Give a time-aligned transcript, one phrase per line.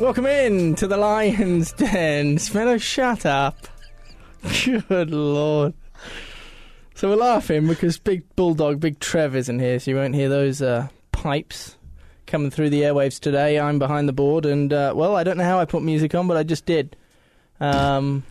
[0.00, 2.38] Welcome in to the Lion's Den.
[2.38, 3.68] Spenno, shut up.
[4.64, 5.74] Good lord.
[6.94, 10.62] So we're laughing because Big Bulldog, Big Trev isn't here, so you won't hear those
[10.62, 11.76] uh, pipes
[12.26, 13.60] coming through the airwaves today.
[13.60, 16.26] I'm behind the board, and uh, well, I don't know how I put music on,
[16.26, 16.96] but I just did.
[17.60, 18.22] Um,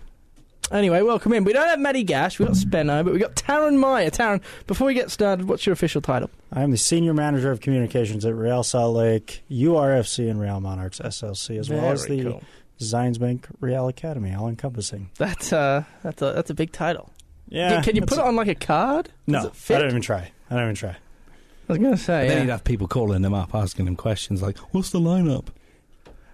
[0.71, 1.43] anyway, welcome in.
[1.43, 4.09] We don't have Matty Gash, we've got Spenno, but we've got Taran Meyer.
[4.09, 6.29] Taran, before we get started, what's your official title?
[6.51, 10.99] I am the senior manager of communications at Real Salt Lake, URFC, and Real Monarchs
[10.99, 12.43] SLC, as well as the cool.
[12.79, 15.09] Zionsbank Real Academy, all encompassing.
[15.17, 17.11] That's uh, that's a that's a big title.
[17.49, 19.09] Yeah, Can you put it on like a card?
[19.27, 19.75] Does No.
[19.75, 20.31] I don't even try.
[20.49, 20.91] I don't even try.
[20.91, 22.27] I was going to say.
[22.27, 22.43] then yeah.
[22.43, 25.47] you'd have people calling them up, asking them questions like, "What's the lineup?"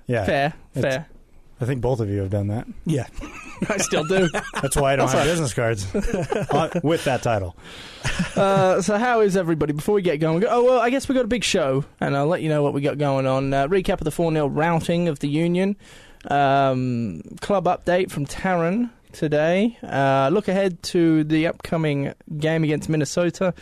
[0.08, 1.08] Yeah, Fair, It's- fair.
[1.62, 2.68] I think both of you have done that.
[2.86, 3.08] Yeah,
[3.70, 4.28] I still do.
[4.62, 7.56] That's why I don't have business cards Uh, with that title.
[8.36, 9.72] uh, so how is everybody?
[9.74, 11.86] Before we get going, we go, oh well, I guess we got a big show,
[12.02, 13.54] and I'll let you know what we got going on.
[13.54, 15.78] Uh, recap of the four 0 routing of the Union.
[16.30, 19.78] Um, club update from Taran today.
[19.82, 23.54] Uh, look ahead to the upcoming game against Minnesota.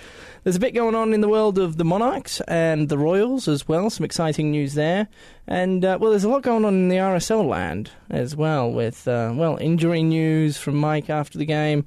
[0.44, 3.68] There's a bit going on in the world of the Monarchs and the Royals as
[3.68, 3.90] well.
[3.90, 5.08] Some exciting news there.
[5.48, 9.08] And, uh, well, there's a lot going on in the RSL land as well, with,
[9.08, 11.86] uh, well, injury news from Mike after the game.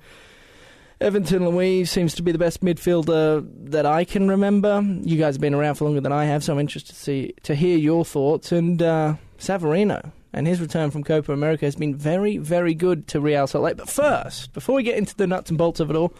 [1.00, 4.80] Everton Luiz seems to be the best midfielder that I can remember.
[5.02, 7.34] You guys have been around for longer than I have, so I'm interested to see
[7.42, 8.50] to hear your thoughts.
[8.50, 13.20] And uh, Savarino and his return from Copa America has been very, very good to
[13.20, 13.76] Real Salt Lake.
[13.76, 16.14] But first, before we get into the nuts and bolts of it all,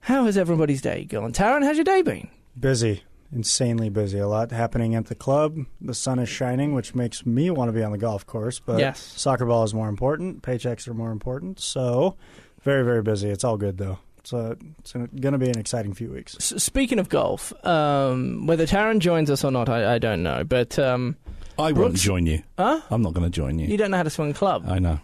[0.00, 1.32] how has everybody's day gone?
[1.34, 2.28] Taran, how's your day been?
[2.58, 4.18] Busy, insanely busy.
[4.18, 5.58] A lot happening at the club.
[5.82, 8.60] The sun is shining, which makes me want to be on the golf course.
[8.60, 8.98] But Yes.
[9.16, 10.42] soccer ball is more important.
[10.42, 11.60] Paychecks are more important.
[11.60, 12.16] So,
[12.64, 13.28] very, very busy.
[13.30, 13.98] It's all good though.
[14.18, 16.34] It's, uh, it's going to be an exciting few weeks.
[16.40, 20.44] S- speaking of golf, um, whether Taran joins us or not, I, I don't know.
[20.44, 21.16] But um,
[21.58, 22.42] I won't join you.
[22.58, 22.80] huh?
[22.90, 23.66] I'm not going to join you.
[23.66, 24.64] You don't know how to swing a club.
[24.66, 24.98] I know.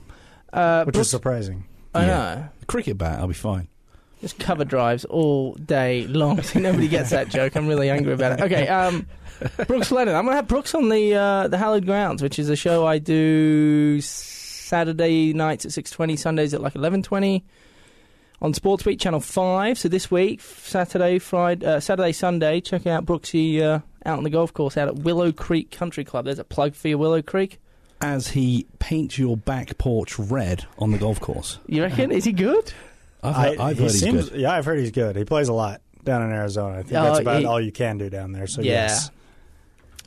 [0.52, 1.64] Uh, Which Brooks- is surprising.
[1.94, 2.06] I Yeah.
[2.06, 2.48] know.
[2.66, 3.68] Cricket bat, I'll be fine.
[4.22, 6.40] Just cover drives all day long.
[6.42, 7.56] See, nobody gets that joke.
[7.56, 8.42] I'm really angry about it.
[8.44, 9.06] Okay, um,
[9.66, 10.14] Brooks Lennon.
[10.14, 12.86] I'm going to have Brooks on the uh, the Hallowed Grounds, which is a show
[12.86, 13.98] I do
[14.70, 17.42] Saturday nights at 6.20, Sundays at like 11.20
[18.40, 19.76] on Sports Week, Channel 5.
[19.76, 24.30] So this week, Saturday, Friday, uh, Saturday, Sunday, check out Brooksy uh, out on the
[24.30, 26.24] golf course out at Willow Creek Country Club.
[26.26, 27.58] There's a plug for you, Willow Creek.
[28.00, 31.58] As he paints your back porch red on the golf course.
[31.66, 32.12] You reckon?
[32.12, 32.72] Is he good?
[33.24, 34.40] I've, I- heard, I've he heard he's seems, good.
[34.40, 35.16] Yeah, I've heard he's good.
[35.16, 36.78] He plays a lot down in Arizona.
[36.78, 38.46] I think Oh, that's about he- all you can do down there.
[38.46, 38.72] So Yeah.
[38.84, 39.10] yes,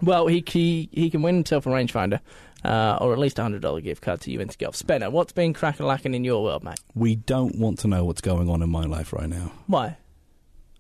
[0.02, 2.20] Well, he he, he can win himself a rangefinder,
[2.64, 4.76] uh, or at least a hundred dollar gift card to Juventus Golf.
[4.76, 6.80] Spenner, what's been cracking and lacking in your world, mate?
[6.96, 9.52] We don't want to know what's going on in my life right now.
[9.68, 9.98] Why?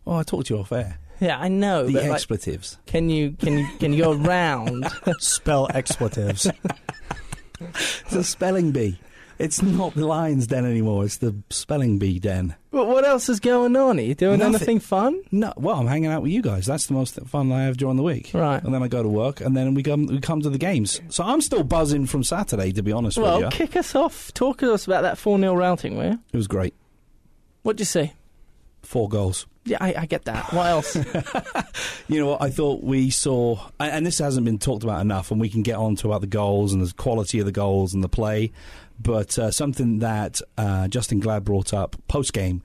[0.05, 0.99] Oh, I talked to you off air.
[1.19, 2.77] Yeah, I know, The but like, expletives.
[2.85, 4.85] can you can you can you go around?
[5.19, 6.49] spell expletives.
[7.59, 8.99] It's a spelling bee.
[9.39, 11.05] It's not the Lions Den anymore.
[11.05, 12.55] It's the spelling bee den.
[12.71, 13.97] but what else is going on?
[13.97, 14.55] Are you doing Nothing.
[14.55, 15.21] anything fun?
[15.31, 16.65] No, well, I'm hanging out with you guys.
[16.65, 18.31] That's the most fun I have during the week.
[18.33, 18.63] Right.
[18.63, 21.01] And then I go to work, and then we come we come to the games.
[21.09, 23.43] So I'm still buzzing from Saturday, to be honest Well, with you.
[23.45, 24.33] Well, kick us off.
[24.33, 26.19] Talk to us about that four 0 routing, will you?
[26.31, 26.73] It was great.
[27.63, 28.13] What'd you see?
[28.83, 29.47] Four goals.
[29.65, 30.51] Yeah, I, I get that.
[30.53, 30.97] What else?
[32.09, 32.41] You know what?
[32.41, 35.61] I thought we saw, and and this hasn't been talked about enough, and we can
[35.63, 38.51] get on to about the goals and the quality of the goals and the play.
[38.99, 42.61] But uh, something that uh, Justen Glad brought up post game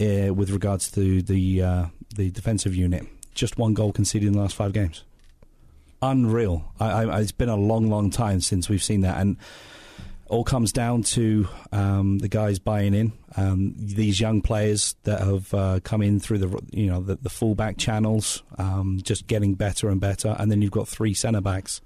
[0.00, 4.40] uh, with regards to the uh, the defensive unit, just one goal conceded in the
[4.40, 5.04] last five games.
[6.00, 6.72] Unreal.
[6.80, 9.36] I, I, it's been a long, long time since we've seen that, and
[10.26, 13.12] all comes down to um, the guys buying in.
[13.36, 17.30] Um, these young players that have uh, come in through the you know the, the
[17.30, 21.80] fullback channels, um, just getting better and better, and then you've got three centre backs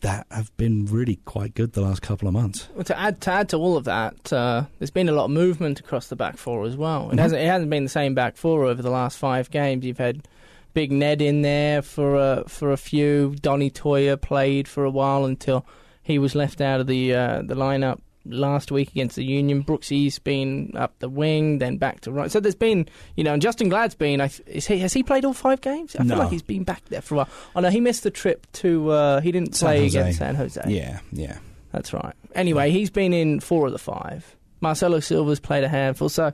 [0.00, 2.68] that have been really quite good the last couple of months.
[2.74, 5.30] Well, to add to add to all of that, uh, there's been a lot of
[5.30, 7.10] movement across the back four as well.
[7.10, 7.20] It Mhm.
[7.20, 9.84] hasn't it hasn't been the same back four over the last five games.
[9.84, 10.26] You've had
[10.72, 13.34] Big Ned in there for a for a few.
[13.40, 15.64] Donny Toia played for a while until
[16.02, 19.62] he was left out of the uh, the lineup last week against the Union.
[19.62, 22.30] Brooksy's been up the wing, then back to right.
[22.30, 24.20] So there's been you know, and Justen Glad's been.
[24.46, 25.96] Is he has he played all five games?
[25.98, 26.14] I No.
[26.14, 27.28] feel like he's been back there for a while.
[27.56, 28.90] Oh no, he missed the trip to.
[28.90, 29.98] Uh, he didn't San play Jose.
[30.00, 30.62] against San Jose.
[30.68, 31.38] Yeah, yeah.
[31.72, 32.14] That's right.
[32.34, 34.36] Anyway, he's been in four of the five.
[34.60, 36.32] Marcelo Silva's played a handful, so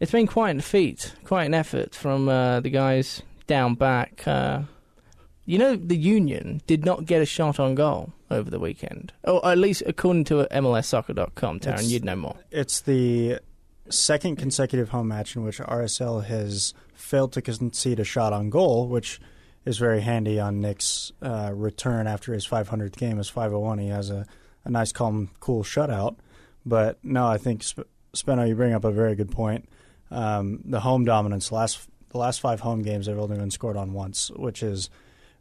[0.00, 4.22] it's been quite an feat, quite an effort from uh, the guys down back.
[4.26, 4.62] Uh,
[5.46, 9.44] you know, the Union did not get a shot on goal over the weekend, or
[9.48, 11.60] at least according to MLSsoccer.com.
[11.60, 12.36] Taran, It's- you'd know more.
[12.50, 13.38] It's the
[13.88, 18.88] second consecutive home match in which RSL has failed to concede a shot on goal,
[18.88, 19.20] which
[19.64, 23.78] is very handy on Nick's uh, return after his 500th game as 501.
[23.78, 24.26] He has a,
[24.64, 26.16] a nice, calm, cool shutout.
[26.64, 29.68] But no, I think Sp- Speno, you bring up a very good point.
[30.10, 33.92] Um, the home dominance last the last five home games they've only been scored on
[33.92, 34.88] once, which is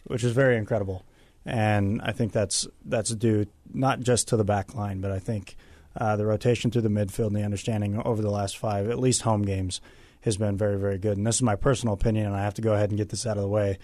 [0.06, 1.06] which is very incredible.
[1.46, 5.56] And I think that's that's due not just to the back line, but I think
[5.96, 9.22] uh, the rotation through the midfield and the understanding over the last five, at least
[9.22, 9.80] home games,
[10.22, 11.18] has been very, very good.
[11.18, 13.28] And this is my personal opinion, and I have to go ahead and get this
[13.28, 13.78] out of the way.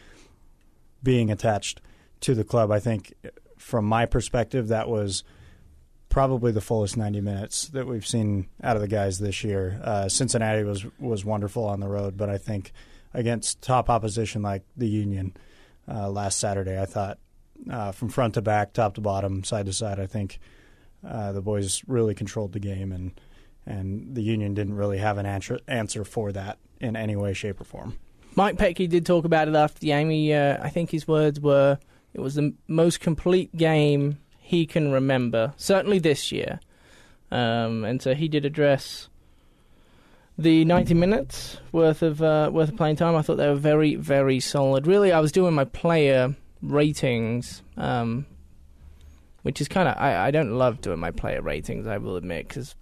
[1.03, 1.81] Being attached
[2.21, 3.13] to the club, I think,
[3.57, 5.23] from my perspective, that was
[6.09, 9.79] probably the fullest 90 minutes that we've seen out of the guys this year.
[9.83, 12.73] Uh, Cincinnati was was wonderful on the road, but I think
[13.13, 15.35] against top opposition like the Union
[15.88, 17.18] uh, last Saturday, I thought
[17.69, 20.39] uh, from front to back, top to bottom, side to side, I think
[21.07, 23.19] uh, the boys really controlled the game, and
[23.66, 27.62] and the Union didn't really have an answer answer for that in any way, shape,
[27.62, 27.98] or form.
[28.36, 30.10] Mike Petke did talk about it after the game.
[30.10, 31.80] He, uh, I think his words were,
[32.13, 36.60] "It was the most complete game he can remember, certainly this year."
[37.31, 39.07] Um, and so he did address
[40.41, 43.15] the 90 minutes worth of uh, worth of playing time.
[43.15, 44.88] I thought they were very, very solid.
[44.88, 48.25] Really, I was doing my player ratings, um,
[49.43, 51.88] which is kind of I, I don't love doing my player ratings.
[51.88, 52.75] I will admit because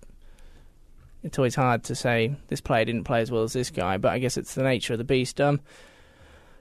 [1.24, 4.12] it's always hard to say this player didn't play as well as this guy, but
[4.12, 5.40] I guess it's the nature of the beast.
[5.42, 5.60] Um,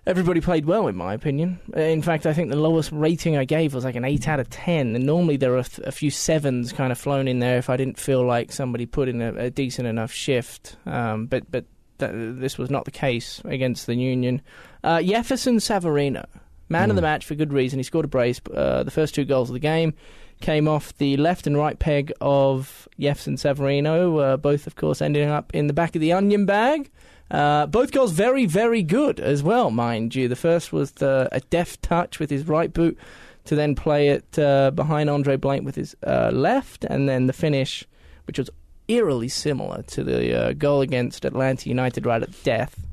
[0.09, 1.61] everybody played well, in my opinion.
[1.75, 4.49] In fact, I think the lowest rating I gave was like an 8 out of
[4.49, 4.97] 10.
[4.97, 7.99] And normally there are a, few sevens kind of flown in there if I didn't
[7.99, 10.77] feel like somebody put in a, a decent enough shift.
[10.87, 11.67] Um, but but
[11.99, 14.41] th- this was not the case against the Union.
[14.83, 16.25] Uh, Jefferson Savarino,
[16.71, 17.79] man of the match for good reason.
[17.79, 18.41] He scored a brace.
[18.53, 19.93] Uh, the first two goals of the game
[20.41, 25.29] came off the left and right peg of Jefferson Savarino, uh, both, of course, ending
[25.29, 26.91] up in the back of the onion bag.
[27.31, 30.29] Uh, both goals very, very good as well, mind you.
[30.29, 32.97] The first was the, a deft touch with his right boot
[33.45, 37.33] to then play it uh, behind Andre Blake with his uh, left, and then the
[37.33, 37.85] finish,
[38.27, 38.51] which was
[38.89, 42.87] eerily similar to the uh, goal against Atlanta United right at death,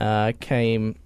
[0.00, 0.96] uh, came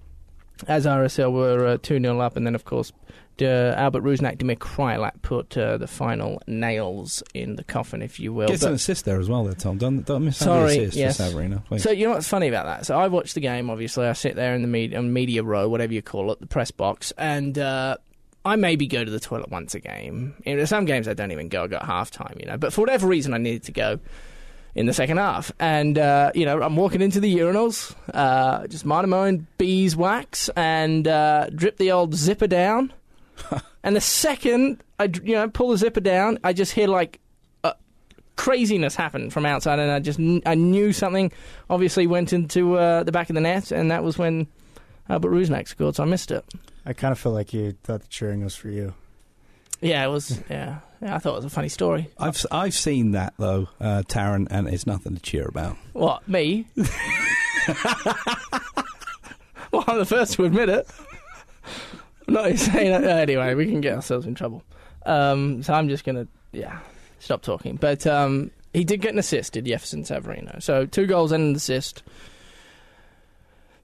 [0.68, 2.92] as RSL were 2 0 up, and then, of course,
[3.42, 8.32] uh, Albert Rusnak Damir Kreilach put uh, the final nails in the coffin, if you
[8.32, 8.48] will.
[8.48, 9.78] Gets But- an assist there as well, there, Tom.
[9.78, 11.16] Don't, don't miss Sorry, the assist yes.
[11.16, 11.64] for Savarino.
[11.64, 11.82] please.
[11.82, 12.86] So you know what's funny about that?
[12.86, 13.70] So I watch the game.
[13.70, 16.70] Obviously, I sit there in the media, media row, whatever you call it, the press
[16.70, 17.96] box, and uh,
[18.44, 20.34] I maybe go to the toilet once a game.
[20.46, 21.64] You know, some games I don't even go.
[21.64, 22.56] I got half time, you know.
[22.56, 24.00] But for whatever reason, I needed to go
[24.72, 28.84] in the second half, and uh, you know, I'm walking into the urinals, uh, just
[28.84, 32.92] minding my own beeswax, and uh, drip the old zipper down.
[33.82, 37.20] and the second I, you know, pull the zipper down, I just hear like
[38.40, 41.30] craziness happen from outside, and I just kn- I knew something
[41.68, 44.46] obviously went into uh, the back of the net, and that was when
[45.10, 45.96] Albert Rusnak scored.
[45.96, 46.42] So I missed it.
[46.86, 48.94] I kind of feel like you thought the cheering was for you.
[49.82, 50.40] Yeah, it was.
[50.48, 52.08] Yeah, yeah I thought it was a funny story.
[52.16, 55.76] I've I've seen that though, uh, Taran, and it's nothing to cheer about.
[55.92, 56.66] What me?
[56.76, 56.86] well,
[59.86, 60.88] I'm the first to admit it.
[62.32, 63.04] Not saying that.
[63.04, 64.62] Anyway, we can get ourselves in trouble.
[65.04, 66.78] Um, so I'm just gonna, yeah,
[67.18, 67.74] stop talking.
[67.74, 70.62] But um, he did get an assist, did Jefferson Savarino?
[70.62, 72.04] So two goals and an assist.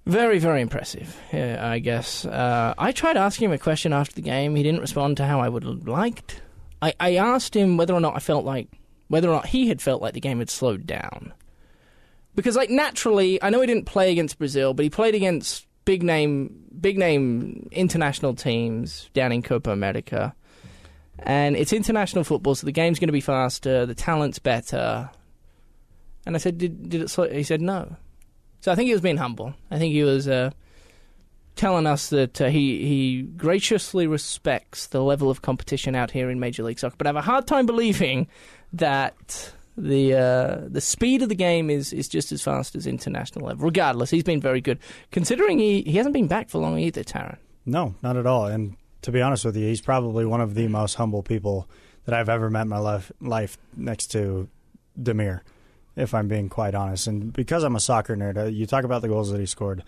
[0.04, 1.20] Very, very impressive.
[1.32, 2.24] Yeah, I guess.
[2.24, 4.54] Uh, I tried asking him a question after the game.
[4.54, 6.40] He didn't respond to how I would have liked.
[6.80, 8.68] I, I asked him whether or not I felt like,
[9.08, 11.32] whether or not he had felt like the game had slowed down
[12.36, 16.02] because like naturally i know he didn't play against brazil but he played against big
[16.02, 20.34] name big name international teams down in copa america.
[21.20, 25.08] And it's international football so the game's going to be faster the talent's better.
[26.26, 27.96] And i said did, did it he said no.
[28.60, 29.54] So i think he was being humble.
[29.70, 30.50] I think he was uh,
[31.56, 36.38] telling us that uh, he he graciously respects the level of competition out here in
[36.38, 38.28] major league soccer but i have a hard time believing
[38.74, 43.46] that the uh, the speed of the game is, is just as fast as international
[43.46, 43.64] level.
[43.64, 44.78] Regardless, he's been very good.
[45.10, 47.36] Considering he, he hasn't been back for long either, Taran.
[47.64, 48.46] No, not at all.
[48.46, 51.68] And to be honest with you, he's probably one of the most humble people
[52.04, 54.48] that I've ever met in my life, life next to
[55.00, 55.40] Damir,
[55.96, 57.06] if I'm being quite honest.
[57.06, 59.82] And because I'm a soccer nerd, uh, you talk about the goals that he scored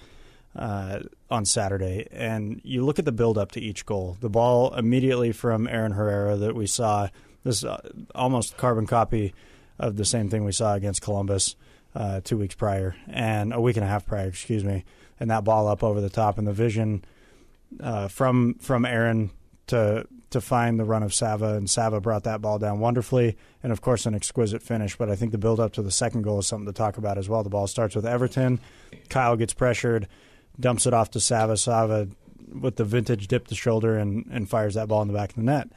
[0.57, 4.17] uh, on Saturday, and you look at the build up to each goal.
[4.21, 7.09] The ball immediately from Aaron Herrera that we saw,
[7.45, 7.81] this uh,
[8.15, 9.35] almost carbon copy
[9.79, 11.57] of the same thing we saw against Columbus
[11.95, 14.85] uh, two weeks prior, and a week and a half prior, excuse me.
[15.21, 17.05] And that ball up over the top, and the vision
[17.81, 19.31] uh, from from Aaron
[19.69, 23.73] to to find the run of Sava, and Sava brought that ball down wonderfully, and
[23.73, 24.97] of course an exquisite finish.
[24.97, 27.19] But I think the build up to the second goal is something to talk about
[27.19, 27.43] as well.
[27.43, 28.61] The ball starts with Everton,
[29.09, 30.07] Kyle gets pressured,
[30.61, 31.57] dumps it off to Sava.
[31.57, 32.09] Sava
[32.53, 35.37] with the vintage dip the shoulder and, and fires that ball in the back of
[35.37, 35.69] the net.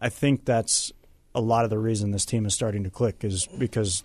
[0.00, 0.92] I think that's
[1.34, 4.04] a lot of the reason this team is starting to click is because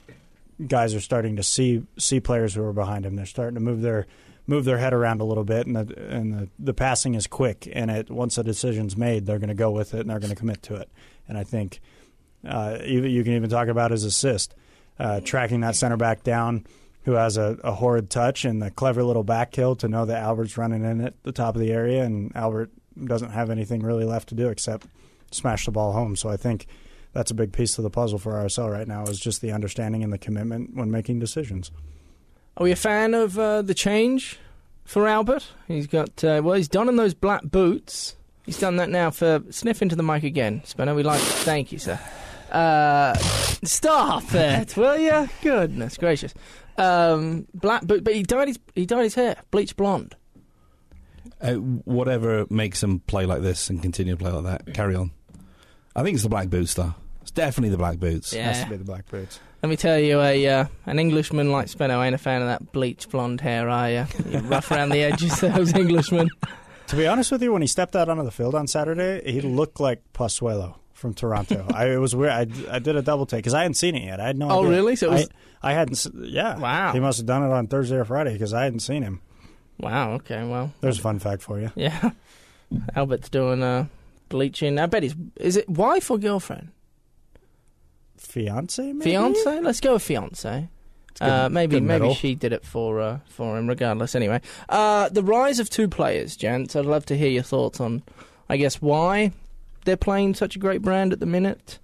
[0.68, 3.16] guys are starting to see see players who are behind him.
[3.16, 4.08] They're starting to move their
[4.48, 7.70] move their head around a little bit, and the and the, the passing is quick.
[7.72, 10.34] And it once a decision's made, they're going to go with it and they're going
[10.34, 10.90] to commit to it.
[11.28, 11.80] And I think
[12.48, 14.56] uh, even you can even talk about his assist,
[14.98, 16.66] uh, tracking that center back down
[17.04, 20.22] who has a, a horrid touch and the clever little back kill to know that
[20.22, 22.72] Albert's running in at the top of the area, and Albert
[23.06, 24.86] doesn't have anything really left to do except
[25.32, 26.16] smash the ball home.
[26.16, 26.68] So I think
[27.14, 30.04] that's a big piece of the puzzle for RSL right now is just the understanding
[30.04, 31.72] and the commitment when making decisions.
[32.58, 34.38] Are we a fan of uh, the change
[34.86, 35.48] for Albert?
[35.68, 38.16] He's got uh, well, he's donning those black boots.
[38.46, 40.62] He's done that now for sniff into the mic again.
[40.66, 41.22] Spencer, we like.
[41.22, 42.00] Thank you, sir.
[42.52, 43.14] Uh,
[43.64, 45.30] stop it, will you?
[45.42, 46.34] Goodness gracious.
[46.78, 50.16] Um, black boot, but he dyed his he dyed his hair bleach blonde.
[51.42, 55.12] Uh, whatever makes him play like this and continue to play like that, carry on.
[56.00, 56.94] I think it's the black boots, though.
[57.22, 58.34] It's definitely the black boots.
[58.34, 58.48] Yeah.
[58.54, 59.40] Has to be the black boots.
[59.62, 62.72] Let me tell you, a uh, an Englishman like Spenno ain't a fan of that
[62.72, 64.06] bleach blonde hair, are you?
[64.30, 66.30] You're rough around the edges, those Englishmen.
[66.88, 69.42] To be honest with you, when he stepped out onto the field on Saturday, he
[69.42, 71.66] looked like Pozuelo from Toronto.
[71.74, 72.32] I, it was weird.
[72.32, 74.20] I, I did a double take because I hadn't seen it yet.
[74.22, 74.70] I had no Oh, idea.
[74.72, 74.96] really?
[74.96, 75.30] So it was-
[75.62, 76.08] I, I hadn't.
[76.16, 76.58] Yeah.
[76.58, 76.94] Wow.
[76.94, 79.22] He must have done it on Thursday or Friday because I hadn't seen him.
[79.78, 80.14] Wow.
[80.14, 80.44] Okay.
[80.48, 80.72] Well.
[80.80, 81.70] There's a fun fact for you.
[81.76, 82.12] Yeah.
[82.96, 83.88] Albert's doing uh,
[84.30, 84.78] bleaching.
[84.80, 86.70] I bet he's is it wife or girlfriend?
[88.18, 89.12] Fiance, maybe?
[89.12, 89.62] Fiance?
[89.62, 90.70] Let's go with fiance.
[91.20, 93.68] good- Uh, maybe good maybe she did it for uh, for him.
[93.68, 94.42] Regardless, anyway.
[94.68, 96.76] Uh, the rise of two players, gents.
[96.76, 98.04] I'd love to hear your thoughts on,
[98.50, 99.32] I guess, why
[99.86, 101.80] they're playing such a great brand at the minute,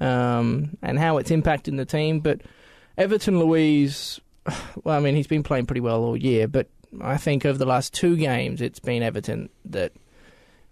[0.00, 2.20] um, and how it's impacting the team.
[2.20, 2.40] But
[2.96, 4.20] Everton Luiz,
[4.84, 6.68] well, I mean, he's been playing pretty well all year, but
[7.00, 9.92] I think over the last two games, it's been Everton that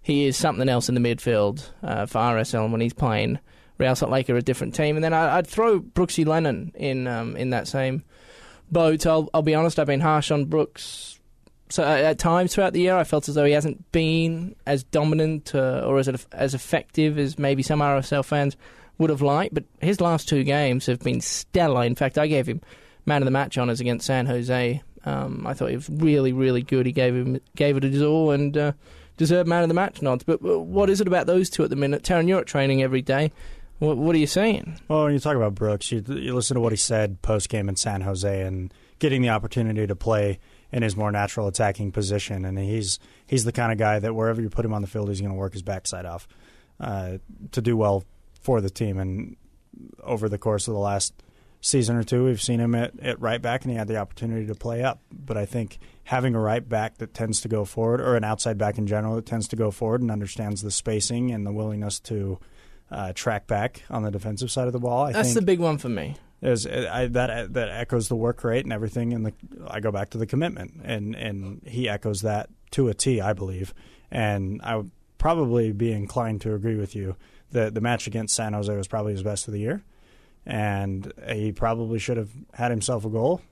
[0.09, 3.39] he is something else in the midfield uh, for RSL when he's playing.
[3.77, 7.07] Real Salt Lake are a different team, and then I, I'd throw Brooksy Lennon in
[7.07, 8.03] um, in that same
[8.73, 9.07] boat.
[9.07, 11.21] I'll, I'll be honest, I've been harsh on Brooks.
[11.69, 14.83] So uh, at times throughout the year, I felt as though he hasn't been as
[14.83, 18.57] dominant uh, or as as effective as maybe some RSL fans
[18.97, 19.53] would have liked.
[19.53, 21.85] But his last two games have been stellar.
[21.85, 22.63] In fact, I gave him
[23.05, 24.83] man of the match honours against San Jose.
[25.05, 26.87] Um, I thought he was really, really good.
[26.87, 28.73] He gave him gave it his all and uh,
[29.19, 30.25] deserved man of the match nods.
[30.25, 32.03] But uh, what is it about those two at the minute?
[32.03, 33.31] Taran, you're at training every day.
[33.79, 34.81] What, what are you saying?
[34.89, 37.69] Well, when you talk about Brooks, you, you listen to what he said post game
[37.69, 40.39] in San Jose and getting the opportunity to play
[40.73, 44.41] in his more natural attacking position, and he's he's the kind of guy that wherever
[44.41, 46.29] you put him on the field, he's going to work his backside off
[46.81, 47.19] uh,
[47.53, 48.05] to do well
[48.41, 48.99] for the team.
[48.99, 49.37] And
[50.03, 51.15] over the course of the last
[51.61, 54.47] season or two, we've seen him at, at right back, and he had the opportunity
[54.47, 55.01] to play up.
[55.13, 58.59] But I think having a right back that tends to go forward, or an outside
[58.59, 62.01] back in general that tends to go forward and understands the spacing and the willingness
[62.01, 62.39] to
[62.91, 65.07] uh, track back on the defensive side of the ball.
[65.07, 66.17] I That's the big one for me.
[66.41, 69.13] is I, that that echoes the work rate and everything.
[69.13, 69.33] And the
[69.67, 73.33] I go back to the commitment, and and he echoes that to a T, I
[73.33, 73.75] believe.
[74.11, 77.17] And I would probably be inclined to agree with you
[77.51, 79.83] that the match against San Jose was probably his best of the year,
[80.49, 83.43] and he probably should have had himself a goal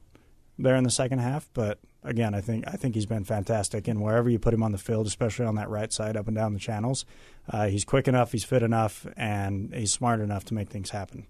[0.58, 1.48] there in the second half.
[1.52, 4.72] But again, I think I think he's been fantastic, and wherever you put him on
[4.72, 7.04] the field, especially on that right side, up and down the channels,
[7.50, 11.26] uh, he's quick enough, he's fit enough, and he's smart enough to make things happen.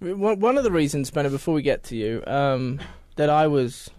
[0.00, 2.78] One of the reasons, Benno, before we get to you, um,
[3.16, 3.90] that I was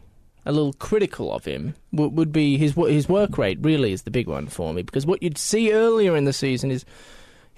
[0.45, 3.57] a little critical of him would be his his work rate.
[3.61, 6.69] Really, is the big one for me because what you'd see earlier in the season
[6.69, 6.85] is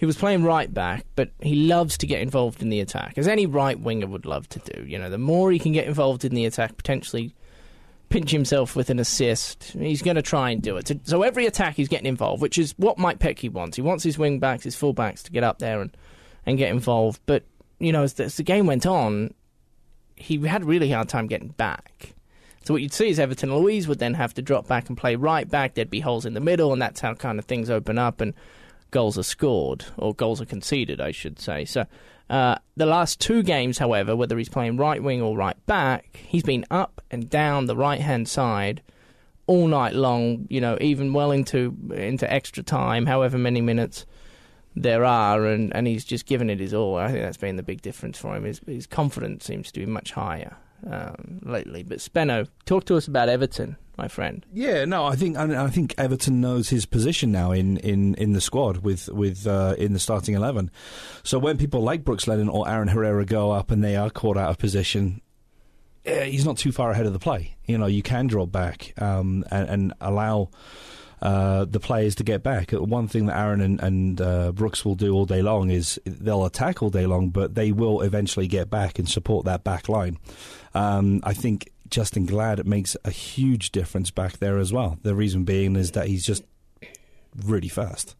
[0.01, 3.27] he was playing right back, but he loves to get involved in the attack, as
[3.27, 4.83] any right winger would love to do.
[4.83, 7.35] You know, the more he can get involved in the attack, potentially
[8.09, 10.87] pinch himself with an assist, he's going to try and do it.
[10.87, 13.75] So, so every attack he's getting involved, which is what Mike Petke wants.
[13.75, 15.95] He wants his wing backs, his full backs to get up there and,
[16.47, 17.21] and get involved.
[17.27, 17.43] But
[17.77, 19.35] you know, as the, as the game went on,
[20.15, 22.15] he had a really hard time getting back.
[22.63, 25.15] So what you'd see is Everton Luiz would then have to drop back and play
[25.15, 25.75] right back.
[25.75, 28.33] There'd be holes in the middle, and that's how kind of things open up and
[28.91, 31.65] goals are scored or goals are conceded, I should say.
[31.65, 31.85] So
[32.29, 36.43] uh, the last two games, however, whether he's playing right wing or right back, he's
[36.43, 38.81] been up and down the right hand side
[39.47, 40.47] all night long.
[40.49, 44.05] You know, even well into into extra time, however many minutes
[44.75, 46.95] there are, and, and he's just given it his all.
[46.97, 48.45] I think that's been the big difference for him.
[48.45, 50.55] His, his confidence seems to be much higher
[50.89, 51.83] um, lately.
[51.83, 54.45] But Spenno, talk to us about Everton, my friend.
[54.53, 58.33] Yeah, no, I think I, I think Everton knows his position now in, in, in
[58.33, 60.71] the squad with with uh, in the starting eleven.
[61.23, 64.37] So when people like Brooks Lennon or Aaron Herrera go up and they are caught
[64.37, 65.21] out of position,
[66.03, 67.55] he's not too far ahead of the play.
[67.65, 70.49] You know, you can draw back um, and, and allow
[71.21, 72.71] uh, the players to get back.
[72.71, 76.45] One thing that Aaron and, and uh, Brooks will do all day long is they'll
[76.45, 80.17] attack all day long, but they will eventually get back and support that back line.
[80.73, 84.97] Um, I think Justen Glad makes a huge difference back there as well.
[85.03, 86.43] The reason being is that he's just
[87.45, 88.15] really fast.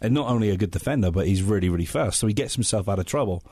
[0.00, 2.18] And not only a good defender, but he's really, really fast.
[2.18, 3.42] So he gets himself out of trouble.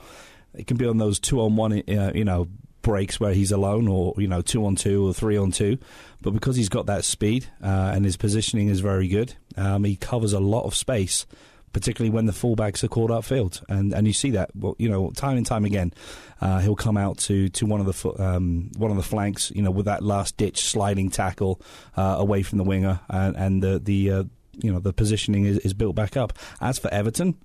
[0.53, 2.47] It can be on those two on one, uh, you know,
[2.81, 5.77] breaks where he's alone, or you know, two on two or three on two.
[6.21, 9.95] But because he's got that speed uh, and his positioning is very good, um, he
[9.97, 11.25] covers a lot of space
[11.73, 13.63] particularly when the fullbacks are called upfield.
[13.69, 15.93] And and you see that, well, you know, time and time again,
[16.41, 19.61] uh, he'll come out to, to one of the um, one of the flanks, you
[19.61, 21.61] know, with that last ditch sliding tackle
[21.95, 25.59] uh, away from the winger, and, and the the uh, you know the positioning is,
[25.59, 26.33] is built back up.
[26.61, 27.35] As for Everton.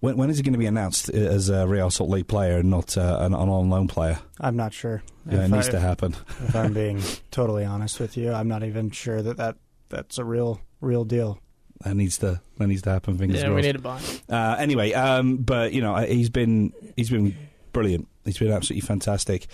[0.00, 2.68] When, when is he going to be announced as a Real Salt Lake player and
[2.68, 4.18] not uh, an, an on loan player?
[4.38, 5.02] I'm not sure.
[5.24, 6.14] Yeah, if it needs I, to happen.
[6.46, 9.56] If I'm being totally honest with you, I'm not even sure that, that
[9.88, 11.40] that's a real real deal
[11.84, 13.18] that needs to that needs to happen.
[13.18, 13.56] Fingers yeah, crossed.
[13.56, 14.00] we need to buy.
[14.28, 17.36] Uh, anyway, um, but you know, he's been he's been
[17.72, 18.08] brilliant.
[18.24, 19.46] He's been absolutely fantastic.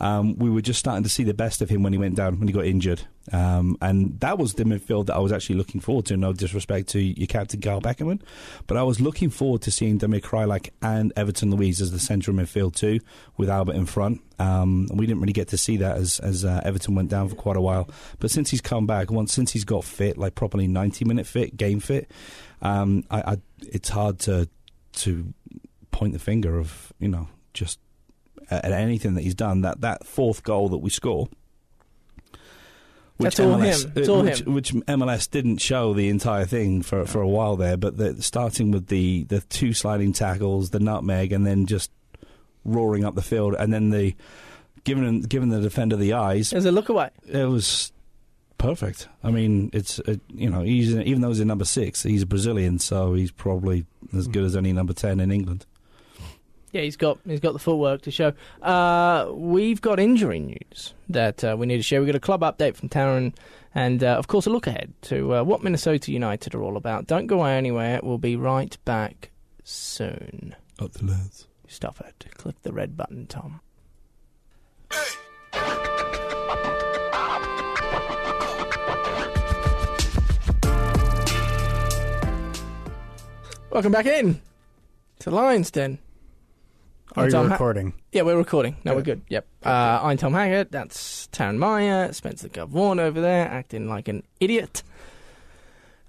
[0.00, 2.38] Um, we were just starting to see the best of him when he went down,
[2.38, 3.02] when he got injured.
[3.32, 6.16] Um, and that was the midfield that I was actually looking forward to.
[6.16, 8.20] No disrespect to your captain, Kyle Beckerman.
[8.66, 12.36] But I was looking forward to seeing Damir Kreilach and Everton Luiz as the central
[12.36, 13.00] midfield too,
[13.36, 14.20] with Albert in front.
[14.38, 17.36] Um, we didn't really get to see that as, as uh, Everton went down for
[17.36, 17.88] quite a while.
[18.18, 21.56] But since he's come back, once since he's got fit, like properly 90 minute fit,
[21.56, 22.10] game fit,
[22.60, 24.48] um, I, I, it's hard to
[24.96, 25.32] to
[25.90, 27.78] point the finger of, you know, just
[28.50, 29.62] at anything that he's done.
[29.62, 31.28] That that fourth goal that we score.
[33.18, 33.92] Which That's all MLS, him.
[33.96, 34.54] It's all which, him.
[34.54, 38.70] which MLS didn't show the entire thing for for a while there, but the, starting
[38.70, 41.90] with the the two sliding tackles, the nutmeg, and then just
[42.64, 44.14] roaring up the field, and then the
[44.84, 46.52] giving giving the defender the eyes.
[46.52, 47.90] As a look away, it was
[48.58, 49.08] perfect.
[49.24, 52.26] I mean, it's uh, you know, he's even though he's in number six, he's a
[52.26, 55.64] Brazilian, so he's probably as good as any number ten in England.
[56.72, 58.32] Yeah, he's got he's got the footwork to show.
[58.60, 62.00] Uh, we've got injury news that uh, we need to share.
[62.00, 63.34] We've got a club update from Taran,
[63.74, 67.06] and uh, of course a look ahead to uh, what Minnesota United are all about.
[67.06, 68.00] Don't go away anywhere.
[68.02, 69.30] We'll be right back
[69.64, 70.54] soon.
[70.78, 71.46] Up the lads.
[71.68, 72.26] Stop it.
[72.36, 73.60] Click the red button, Tom.
[83.70, 84.40] Welcome back in
[85.18, 85.98] to Lions Den.
[87.16, 87.92] Are you recording?
[87.92, 88.76] Ha- yeah, we're recording.
[88.84, 89.22] No, we're good.
[89.28, 89.46] Yep.
[89.64, 90.70] Uh, I'm Tom Hackett.
[90.70, 92.12] That's Taran Meyer.
[92.12, 94.82] Spencer Gov over there, acting like an idiot.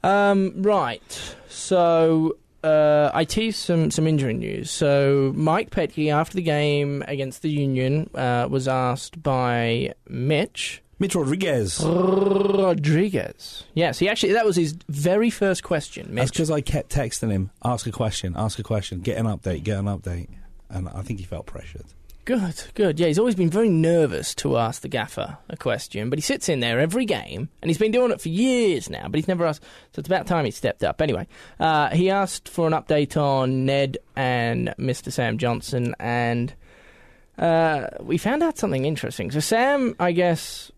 [0.03, 1.35] Um, right.
[1.47, 4.69] So uh, I teased some some injury news.
[4.69, 10.83] So Mike Petke, after the game against the Union, uh, was asked by Mitch.
[10.99, 11.79] Mitch Rodriguez.
[11.85, 13.63] Rodriguez.
[13.75, 16.07] Yes, he actually that was his very first question.
[16.09, 16.23] Mitch.
[16.23, 19.63] That's because I kept texting him, ask a question, ask a question, get an update,
[19.63, 20.27] get an update
[20.69, 21.85] and I think he felt pressured.
[22.27, 22.99] Good, good.
[22.99, 26.49] Yeah, he's always been very nervous to ask the gaffer a question, but he sits
[26.49, 29.45] in there every game, and he's been doing it for years now, but he's never
[29.45, 29.63] asked.
[29.93, 31.01] So it's about time he stepped up.
[31.01, 31.25] Anyway,
[31.57, 35.09] uh, he asked for an update on Ned and Mr.
[35.09, 36.53] Sam Johnson, and
[37.37, 39.31] uh, we found out something interesting.
[39.31, 40.69] So Sam, I guess,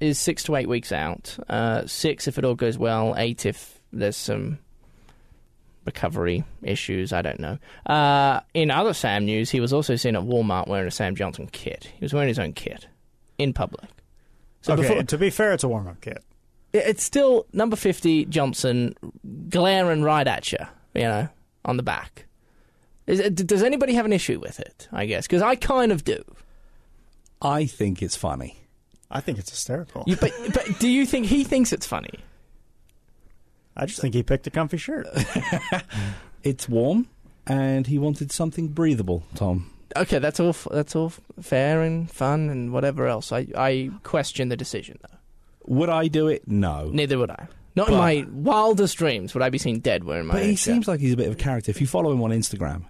[0.00, 1.38] is six to eight weeks out.
[1.48, 4.58] Uh, six if it all goes well, eight if there's some
[5.86, 7.12] recovery issues.
[7.12, 7.58] I don't know.
[7.86, 11.48] Uh, in other Sam news, he was also seen at Walmart wearing a Sam Johnson
[11.50, 11.84] kit.
[11.84, 12.86] He was wearing his own kit
[13.38, 13.88] in public.
[14.62, 16.22] So okay, before, to be fair, it's a warm up kit.
[16.72, 18.94] It's still number 50 Johnson
[19.48, 20.58] glaring right at you,
[20.94, 21.28] you know,
[21.64, 22.26] on the back.
[23.06, 25.26] It, does anybody have an issue with it, I guess?
[25.26, 26.22] Because I kind of do.
[27.40, 28.58] I think it's funny.
[29.10, 30.02] I think it's hysterical.
[30.06, 32.18] You, but, but do you think he thinks it's funny?
[33.76, 35.06] I just think he picked a comfy shirt.
[36.42, 37.08] it's warm,
[37.46, 39.70] and he wanted something breathable, Tom.
[39.96, 40.56] Okay, that's all.
[40.70, 43.32] That's all fair and fun and whatever else.
[43.32, 45.18] I, I question the decision though.
[45.66, 46.46] Would I do it?
[46.46, 46.90] No.
[46.92, 47.48] Neither would I.
[47.74, 50.34] Not but, in my wildest dreams would I be seen dead wearing my.
[50.34, 51.70] But he seems like he's a bit of a character.
[51.70, 52.84] If you follow him on Instagram,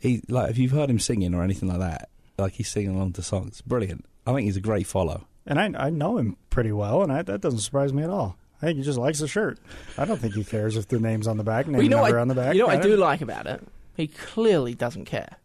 [0.00, 3.14] he like if you've heard him singing or anything like that, like he's singing along
[3.14, 4.04] to songs, brilliant.
[4.26, 5.26] I think he's a great follow.
[5.46, 8.36] And I I know him pretty well, and I, that doesn't surprise me at all.
[8.60, 9.58] I think he just likes the shirt.
[9.96, 12.02] I don't think he cares if the name's on the back, name well, you know
[12.02, 12.54] number I, on the back.
[12.54, 13.62] You know what I do like about it?
[13.96, 15.36] He clearly doesn't care.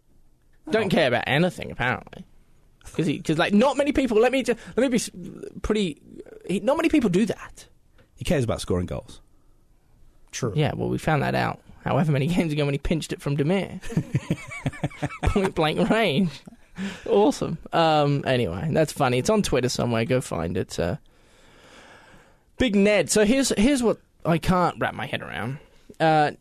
[0.67, 0.71] Oh.
[0.71, 2.25] Don't care about anything apparently.
[2.83, 4.19] Because because like not many people.
[4.19, 6.01] Let me just, let me be pretty.
[6.47, 7.67] He, not many people do that.
[8.15, 9.21] He cares about scoring goals.
[10.31, 10.53] True.
[10.55, 10.73] Yeah.
[10.75, 11.59] Well, we found that out.
[11.83, 13.79] However many games ago when he pinched it from Damir,
[15.23, 16.41] point blank range.
[17.07, 17.57] Awesome.
[17.71, 19.19] Um, anyway, that's funny.
[19.19, 20.05] It's on Twitter somewhere.
[20.05, 20.79] Go find it.
[20.79, 20.97] Uh,
[22.57, 23.09] Big Ned.
[23.09, 25.59] So here's here's what I can't wrap my head around.
[25.99, 26.31] Uh,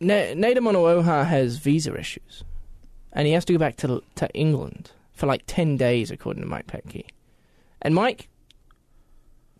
[0.00, 2.44] Monooha has visa issues,
[3.12, 6.48] and he has to go back to to England for like ten days, according to
[6.48, 7.06] Mike Petke.
[7.82, 8.28] And Mike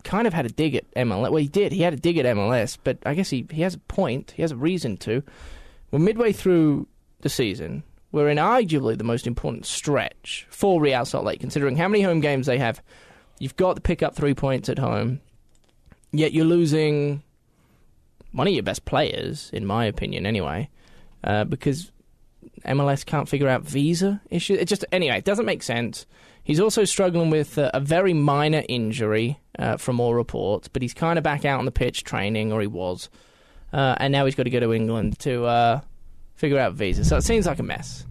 [0.03, 1.31] kind of had a dig at MLS.
[1.31, 1.71] Well, he did.
[1.71, 4.31] He had a dig at MLS, but I guess he he has a point.
[4.35, 5.23] He has a reason to.
[5.91, 6.87] We're midway through
[7.21, 7.83] the season.
[8.11, 12.19] We're in arguably the most important stretch for Real Salt Lake, considering how many home
[12.19, 12.81] games they have.
[13.39, 15.19] You've got to pick up three points at home,
[16.19, 17.23] yet you're losing
[18.31, 20.69] one of your best players, in my opinion, anyway,
[21.23, 21.91] uh, because
[22.65, 24.59] MLS can't figure out visa issues.
[24.59, 26.05] It just anyway, it doesn't make sense.
[26.43, 30.93] He's also struggling with uh, a very minor injury, uh, from all reports, but he's
[30.93, 33.09] kind of back out on the pitch training, or he was,
[33.73, 35.81] uh, and now he's got to go to England to uh,
[36.35, 37.03] figure out visa.
[37.03, 38.05] So it seems like a mess.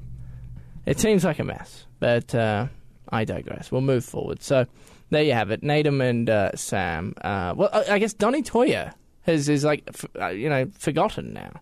[0.84, 2.66] It seems like a mess, but uh,
[3.08, 3.72] I digress.
[3.72, 4.42] We'll move forward.
[4.42, 4.66] So
[5.10, 7.14] there you have it, Nedum and uh, Sam.
[7.22, 8.92] well, I, I guess Donny Toia
[9.22, 11.60] has is like f- you know forgotten now.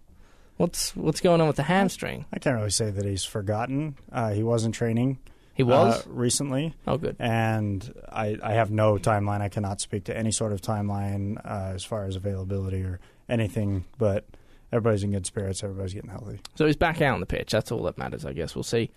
[0.56, 2.26] What's what's going on with the hamstring?
[2.32, 3.96] I can't really say that he's forgotten.
[4.12, 5.18] Uh, he wasn't training.
[5.54, 6.74] He was uh, recently.
[6.86, 7.16] Oh, good.
[7.18, 9.40] And I, I have no timeline.
[9.40, 13.84] I cannot speak to any sort of timeline uh, as far as availability or anything.
[13.96, 14.24] But
[14.72, 15.62] everybody's in good spirits.
[15.62, 16.40] Everybody's getting healthy.
[16.56, 17.52] So he's back out on the pitch.
[17.52, 18.56] That's all that matters, I guess.
[18.56, 18.90] We'll see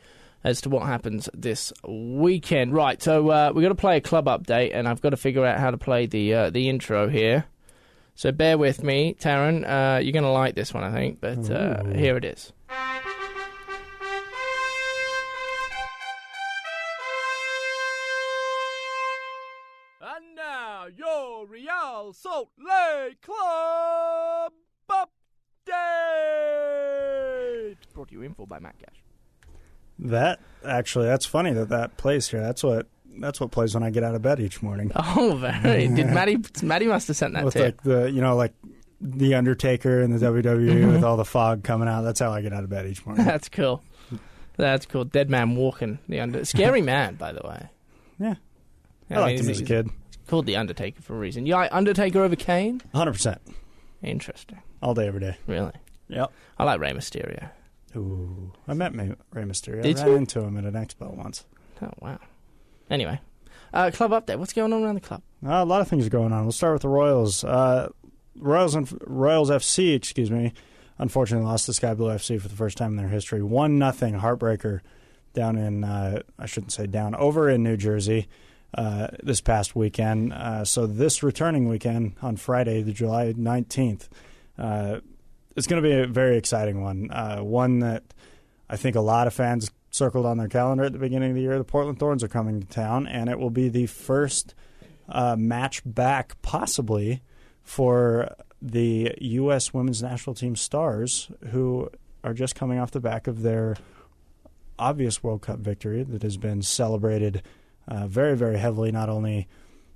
[0.44, 2.74] as to what happens this weekend.
[2.74, 3.02] Right.
[3.02, 5.60] So uh, we've got to play a club update, and I've got to figure out
[5.60, 7.46] how to play the uh, the intro here.
[8.16, 9.64] So bear with me, Taran.
[9.64, 11.22] Uh, you're going to like this one, I think.
[11.22, 12.52] But uh, here it is.
[20.02, 24.54] And now, your Real Salt Lake Club
[24.90, 25.08] update.
[27.94, 29.04] Brought to you in full by Matt Cash.
[30.00, 32.42] That actually, that's funny that that plays here.
[32.42, 32.88] That's what
[33.20, 34.92] that's what plays when I get out of bed each morning.
[35.20, 35.88] Oh, very.
[35.88, 36.38] Did Maddie?
[36.62, 37.66] Maddie must have sent that with to you.
[37.66, 38.54] like the you know like
[39.02, 40.92] the Undertaker and the WWE mm-hmm.
[40.92, 42.02] with all the fog coming out.
[42.02, 43.26] That's how I get out of bed each morning.
[43.26, 43.84] That's cool.
[44.58, 45.06] That's cool.
[45.06, 46.00] Dead man walking.
[46.10, 47.70] The under scary man, by the way.
[48.20, 48.36] Yeah.
[49.10, 49.90] I mean, liked him as a kid.
[50.28, 51.46] called the Undertaker for a reason.
[51.46, 52.82] Yeah, Undertaker over Kane?
[52.92, 53.42] 100 percent
[54.02, 54.62] Interesting.
[54.82, 55.38] all day, every day.
[55.46, 55.74] Really.
[56.10, 56.32] Yep.
[56.58, 57.50] I like Rey Mysterio.
[57.98, 59.82] Ooh, I met May- Rey Mysterio.
[59.82, 60.18] Did I ran you?
[60.18, 61.46] into him at an expo once.
[61.82, 62.20] Oh wow.
[62.90, 63.20] Anyway,
[63.74, 64.38] uh, club update.
[64.38, 65.22] What's going on around the club?
[65.46, 66.44] Uh, a lot of things are going on.
[66.44, 67.44] We'll start with the Royals.
[67.44, 67.90] Uh,
[68.40, 70.54] Royals and Royals FC, excuse me,
[71.00, 73.42] unfortunately lost to Sky Blue FC for the first time in their history.
[73.42, 74.82] One nothing heartbreaker
[75.34, 78.28] down in uh, I shouldn't say down over in New Jersey
[78.76, 80.34] uh, this past weekend.
[80.34, 84.08] Uh, so this returning weekend on Friday, the July nineteenth,
[84.58, 85.00] uh,
[85.58, 87.10] it's going to be a very exciting one.
[87.12, 88.04] Uh, one that
[88.70, 91.42] I think a lot of fans circled on their calendar at the beginning of the
[91.42, 91.58] year.
[91.58, 94.54] The Portland Thorns are coming to town, and it will be the first
[95.10, 97.24] uh, match back, possibly,
[97.64, 99.74] for the U.S.
[99.74, 101.90] women's national team stars, who
[102.24, 103.78] are just coming off the back of their
[104.78, 107.42] obvious World Cup victory that has been celebrated
[107.88, 109.48] uh, very, very heavily, not only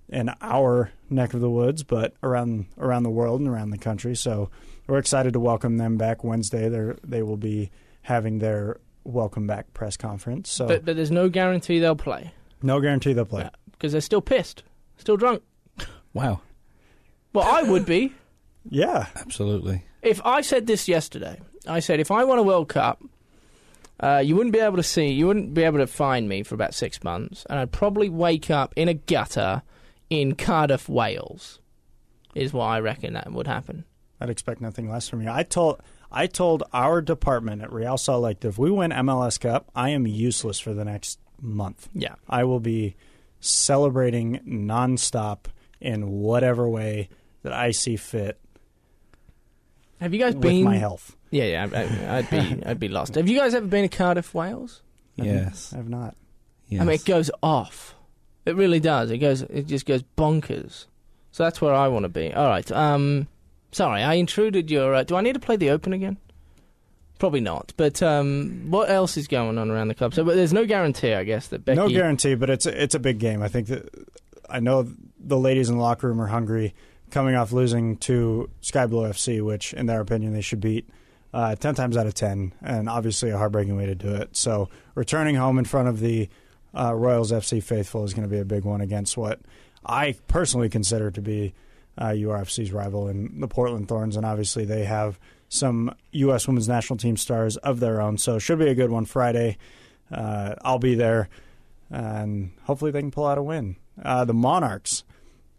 [0.09, 4.15] in our neck of the woods, but around around the world and around the country.
[4.15, 4.49] So
[4.91, 6.67] we're excited to welcome them back Wednesday.
[6.67, 10.51] They they will be having their welcome back press conference.
[10.51, 13.49] So But but there's no guarantee they'll play no guarantee they'll play.
[13.71, 14.63] because they're still pissed,
[14.97, 15.41] still drunk.
[16.13, 16.41] Wow,
[17.31, 18.13] Well, I would be
[18.69, 19.85] Yeah, absolutely.
[20.01, 21.39] if I said this yesterday.
[21.65, 23.01] I said if I won a World Cup.
[23.99, 26.55] Uh, you wouldn't be able to see, you wouldn't be able to find me for
[26.55, 29.61] about six months, and I'd probably wake up in a gutter
[30.09, 31.59] in Cardiff, Wales.
[32.33, 33.85] Is what I reckon that would happen.
[34.21, 35.29] I'd expect nothing less from you.
[35.29, 35.81] I told
[36.11, 39.89] I told our department at Real Salt Lake that if we win MLS Cup, I
[39.89, 41.89] am useless for the next month.
[41.93, 42.95] Yeah, I will be
[43.39, 45.45] celebrating nonstop
[45.79, 47.09] in whatever way
[47.41, 48.39] that I see fit
[50.01, 50.63] have you guys with been?
[50.63, 51.15] my health.
[51.29, 53.15] Yeah, yeah, I, I, I'd be, I'd be lost.
[53.15, 54.81] Have you guys ever been to Cardiff, Wales?
[55.15, 55.71] Yes.
[55.73, 56.15] I have not.
[56.67, 56.81] yes.
[56.81, 57.93] I mean, it goes off.
[58.45, 59.11] It really does.
[59.11, 59.43] It goes.
[59.43, 60.87] It just goes bonkers.
[61.31, 62.33] So that's where I want to be.
[62.33, 62.69] All right.
[62.71, 63.27] Um,
[63.71, 64.95] sorry, I intruded your.
[64.95, 66.17] Uh, do I need to play the Open again?
[67.19, 67.73] Probably not.
[67.77, 70.13] But um, what else is going on around the club?
[70.13, 71.77] So, but there's no guarantee, I guess, that Becky.
[71.77, 73.43] No guarantee, but it's a, it's a big game.
[73.43, 73.89] I think that
[74.49, 76.73] I know the ladies in the locker room are hungry,
[77.11, 80.89] coming off losing to Sky Blue FC, which in their opinion they should beat
[81.33, 84.35] uh, ten times out of ten, and obviously a heartbreaking way to do it.
[84.35, 86.27] So returning home in front of the
[86.73, 89.39] uh, Royals FC faithful is going to be a big one against what
[89.85, 91.53] I personally consider to be
[92.01, 96.47] uh, URFC's rival in the Portland Thorns, and obviously they have some U.S.
[96.47, 98.17] Women's National Team stars of their own.
[98.17, 99.57] So should be a good one Friday.
[100.11, 101.29] Uh, I'll be there,
[101.91, 103.75] and hopefully they can pull out a win.
[104.01, 105.03] Uh, the Monarchs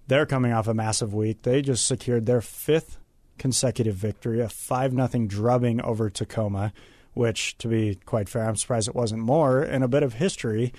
[0.08, 1.42] they're coming off a massive week.
[1.42, 2.98] They just secured their fifth
[3.38, 6.72] consecutive victory, a 5 nothing drubbing over Tacoma,
[7.14, 9.62] which, to be quite fair, I'm surprised it wasn't more.
[9.62, 10.72] And a bit of history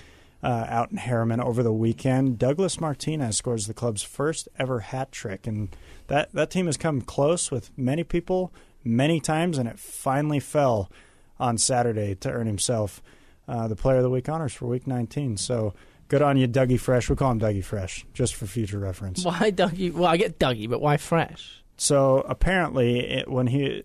[0.44, 2.38] uh, out in Herriman over the weekend.
[2.38, 5.46] Douglas Martinez scores the club's first ever hat trick.
[5.46, 5.74] And
[6.08, 8.52] that, that team has come close with many people
[8.84, 10.90] many times, and it finally fell
[11.40, 13.02] on Saturday to earn himself
[13.48, 15.38] uh, the Player of the Week honors for Week 19.
[15.38, 15.72] So
[16.08, 17.08] good on you, Dougie Fresh.
[17.08, 19.24] We call him Dougie Fresh, just for future reference.
[19.24, 19.92] Why Dougie?
[19.92, 21.62] Well, I get Dougie, but why Fresh?
[21.76, 23.84] So apparently, it, when he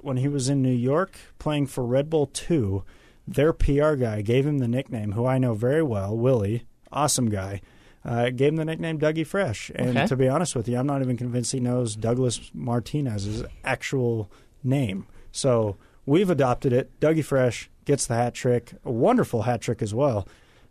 [0.00, 2.84] when he was in New York playing for Red Bull Two,
[3.30, 7.60] their PR guy gave him the nickname, who I know very well, Willie, awesome guy.
[8.04, 10.06] Uh, gave him the nickname Dougie Fresh, and Okay.
[10.06, 14.30] to be honest with you, I'm not even convinced he knows Douglas Martinez's actual
[14.64, 15.06] name.
[15.32, 16.98] So we've adopted it.
[16.98, 20.26] Dougie Fresh gets the hat trick, a wonderful hat trick as well.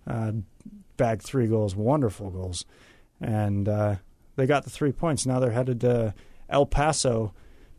[0.08, 0.32] Uh,
[0.98, 2.66] bagged three goals, wonderful goals,
[3.22, 3.96] and uh,
[4.36, 5.26] they got the three points.
[5.28, 6.14] Now they're headed to
[6.50, 7.32] El Paso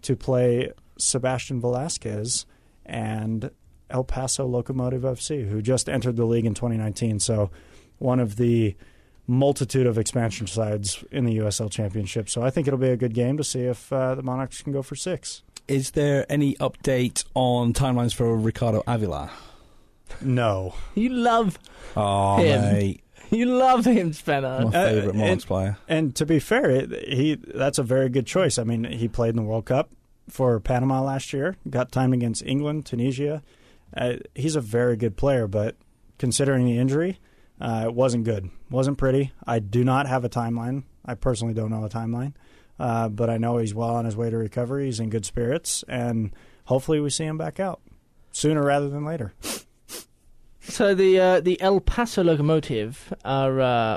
[0.03, 2.47] to play Sebastian Velasquez
[2.87, 3.51] and
[3.91, 7.21] El Paso Locomotive FC, who just entered the league in 2019.
[7.21, 7.51] So
[7.99, 8.75] one of the
[9.27, 12.29] multitude of expansion sides in the USL Championship.
[12.29, 14.73] So I think it'll be a good game to see if uh, the Monarchs can
[14.73, 15.43] go for six.
[15.69, 19.31] Is there any update on timelines for Ricardo Avila?
[20.21, 20.75] No.
[20.95, 21.59] You love
[21.97, 22.61] Oh, Him.
[22.73, 23.03] mate.
[23.31, 24.65] you love him, Spencer.
[24.67, 25.79] My favourite and- Monarchs player.
[25.89, 28.59] And to be fair, it, he that's a very good choice.
[28.59, 29.91] I mean, he played in the World Cup
[30.29, 33.43] for Panama last year, got time against England, Tunisia.
[33.97, 35.77] Uh, he's a very good player, but
[36.19, 37.19] considering the injury,
[37.61, 38.51] uh, it wasn't good.
[38.71, 39.33] wasn't pretty.
[39.47, 40.85] I do not have a timeline.
[41.05, 42.35] I personally don't know a timeline,
[42.79, 44.87] uh, but I know he's well on his way to recovery.
[44.87, 46.33] He's in good spirits, and
[46.65, 47.81] hopefully we see him back out
[48.33, 49.33] sooner rather than later.
[50.63, 53.97] So the uh, the El Paso Locomotive are uh,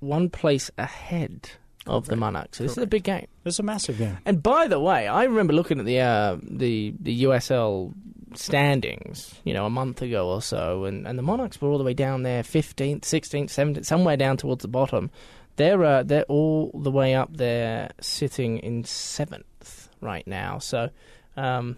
[0.00, 1.50] one place ahead
[1.86, 2.20] of the Correct.
[2.20, 2.58] Monarchs.
[2.58, 3.26] So this is a big game.
[3.44, 4.18] It's a massive game.
[4.24, 7.92] And by the way, I remember looking at the uh, the the USL
[8.34, 11.84] standings, you know, a month ago or so, and, and the Monarchs were all the
[11.84, 15.10] way down there, fifteenth, sixteenth, seventeenth, somewhere down towards the bottom.
[15.56, 20.58] They're uh, they're all the way up there, sitting in seventh right now.
[20.58, 20.90] So.
[21.36, 21.76] Um,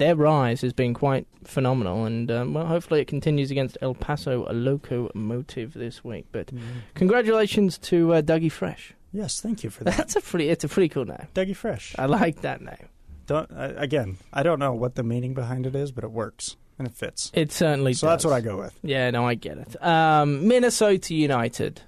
[0.00, 4.50] their rise has been quite phenomenal, and um, well, hopefully it continues against El Paso
[4.50, 6.24] Locomotive this week.
[6.32, 6.50] But
[6.94, 8.94] congratulations to uh, Dougie Fresh.
[9.12, 11.28] Yes, thank you for that, That's a pretty, it's a pretty cool name.
[11.34, 11.94] Dougie Fresh.
[11.98, 12.88] I like that name.
[13.30, 14.16] Don't I, again.
[14.32, 17.30] I don't know what the meaning behind it is, but it works and it fits.
[17.32, 18.12] It certainly So does.
[18.14, 18.76] that's what I go with.
[18.82, 19.80] Yeah, no, I get it.
[19.84, 21.82] Um, Minnesota United,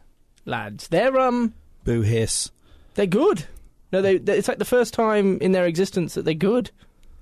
[0.45, 1.53] lads, they're um,
[1.83, 2.53] Boo hiss.
[2.95, 3.47] they're good.
[3.93, 4.39] No, they, they.
[4.39, 6.71] It's like the first time in their existence that they're good.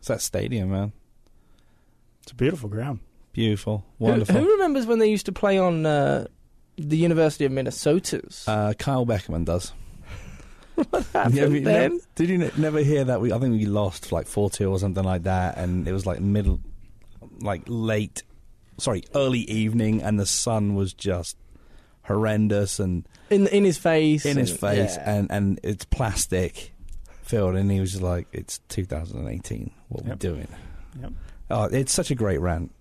[0.00, 0.92] It's that stadium, man.
[2.22, 3.00] It's a beautiful ground.
[3.32, 3.86] Beautiful.
[3.98, 4.34] Who, Wonderful.
[4.34, 6.26] who remembers when they used to play on uh,
[6.76, 8.44] the University of Minnesota's?
[8.46, 9.72] uh, Kyle Beckerman does.
[10.90, 11.92] what happened Yeah, we- then?
[11.92, 13.20] never- did you ne- never hear that?
[13.20, 16.06] We, I think we lost like 4 2 or something like that, and it was
[16.06, 16.60] like middle,
[17.40, 18.22] like late,
[18.78, 21.36] sorry, early evening, and the sun was just
[22.02, 24.24] horrendous and In in his face.
[24.26, 25.10] in his and- face, yeah.
[25.18, 26.72] and, and it's plastic
[27.22, 29.70] filled, and he was just like, it's 2018.
[29.88, 30.12] What Yep.
[30.14, 30.48] we doing?
[31.00, 31.12] Yep.
[31.50, 32.72] Oh, it's such a great rant.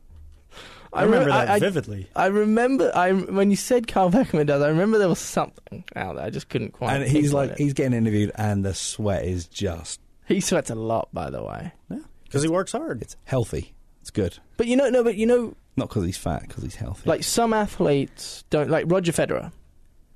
[0.91, 2.07] I remember re- that I, I, vividly.
[2.15, 2.91] I remember.
[2.95, 4.61] I when you said Carl Beckerman does.
[4.61, 6.25] I remember there was something out there.
[6.25, 6.95] I just couldn't quite.
[6.95, 7.57] and he's like, it.
[7.59, 11.71] he's getting interviewed, and the sweat is just, he sweats a lot, by the way.
[11.91, 13.01] Yeah, because he works hard.
[13.01, 13.73] it's healthy.
[14.01, 14.37] It's good.
[14.57, 17.07] But you know, no, but you know, Not because he's fat, because he's healthy.
[17.07, 18.69] like some athletes don't.
[18.69, 19.51] Like Roger Federer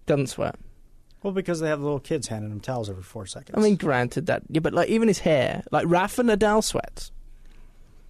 [0.08, 0.56] doesn't sweat.
[1.22, 3.58] Well, because they have little kids handing him towels every four seconds.
[3.58, 7.12] I mean, granted that, yeah, but like even his hair, like Rafa Nadal sweats.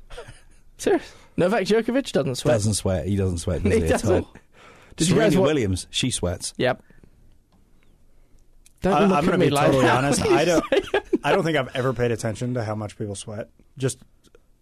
[0.77, 1.13] Serious.
[1.37, 2.53] Novak Djokovic doesn't sweat.
[2.55, 3.07] doesn't sweat.
[3.07, 4.23] He doesn't sweat He does he, at doesn't.
[4.25, 4.33] all.
[4.95, 6.53] Did you guys Serena wa- Williams, she sweats.
[6.57, 6.83] Yep.
[8.81, 9.97] Don't I, look I'm going to be like totally that.
[9.97, 10.21] honest.
[10.25, 10.65] I don't.
[11.23, 13.49] I don't think I've ever paid attention to how much people sweat.
[13.77, 13.97] Just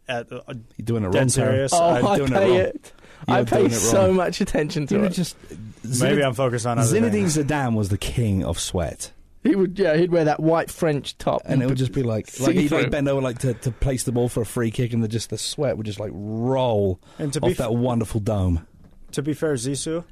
[0.07, 0.41] at uh,
[0.77, 1.73] You're doing it wrong, dead serious.
[1.73, 2.57] Oh, I'm I doing it pay wrong.
[2.57, 2.93] it.
[3.27, 5.03] You're I pay so much attention to You it.
[5.03, 5.35] would just
[5.99, 7.37] Maybe I'm focused on other Zinedine things.
[7.37, 9.11] Zidane was the king of sweat,
[9.43, 12.39] He would, yeah, he'd wear that white French top, and it would just be like,
[12.39, 14.93] like he'd like bend over like to, to place the ball for a free kick,
[14.93, 18.19] and the just the sweat would just like roll And to be off that wonderful
[18.19, 18.67] dome.
[19.13, 20.03] to be fair, Zizou,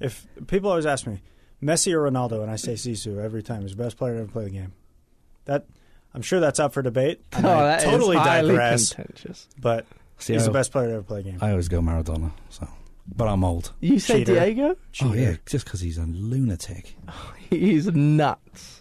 [0.00, 1.20] if people always ask me,
[1.62, 4.30] Messi or Ronaldo, and I say Zizou every time, he's the best player to ever
[4.32, 4.72] play the game.
[5.44, 5.66] That
[6.14, 7.20] I'm sure that's up for debate.
[7.32, 9.48] and oh, I that is totally highly digress, contentious.
[9.60, 9.84] but
[10.18, 11.38] See, he's I, the best player to ever play the game.
[11.42, 12.66] I always go Maradona, so
[13.14, 13.72] but I'm old.
[13.80, 14.34] You say Cheater.
[14.34, 14.76] Diego?
[15.02, 16.96] Oh yeah, just because he's a lunatic.
[17.50, 18.77] He's nuts.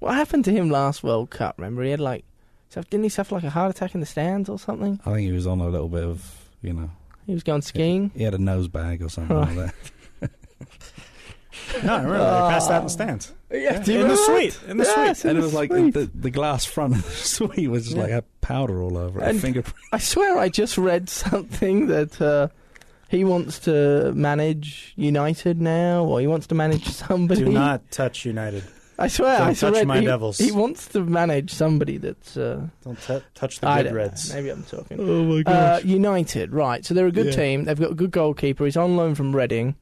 [0.00, 1.56] What happened to him last World Cup?
[1.58, 2.24] Remember, he had like,
[2.72, 5.00] didn't he suffer like a heart attack in the stands or something?
[5.04, 6.24] I think he was on a little bit of,
[6.62, 6.90] you know,
[7.26, 8.10] He was going skiing.
[8.14, 9.74] he had a nose bag or something like that.
[11.82, 13.32] No, I remember they passed out in the stands.
[13.50, 14.58] Yeah, do you in the suite.
[14.68, 15.30] In the Yes, suite.
[15.30, 15.94] in and it the was like suite.
[15.94, 18.02] the, the glass front of the suite was just Yeah.
[18.04, 19.28] like had powder all over it.
[19.28, 19.74] And- fingerprint.
[19.92, 22.48] I swear I just read something that uh,
[23.08, 27.44] he wants to manage United now, or he wants to manage somebody.
[27.44, 28.62] Do not touch United.
[29.00, 30.38] I swear, Don't I touch my he, devils.
[30.38, 32.36] He wants to manage somebody that's.
[32.36, 33.98] Uh, Don't t- touch the I good don't know.
[34.00, 34.34] Reds.
[34.34, 34.98] Maybe I'm talking.
[35.00, 36.84] Oh my Uh, United, right?
[36.84, 37.32] So they're a good Yeah.
[37.32, 37.64] team.
[37.64, 38.64] They've got a good goalkeeper.
[38.64, 39.76] He's on loan from Reading.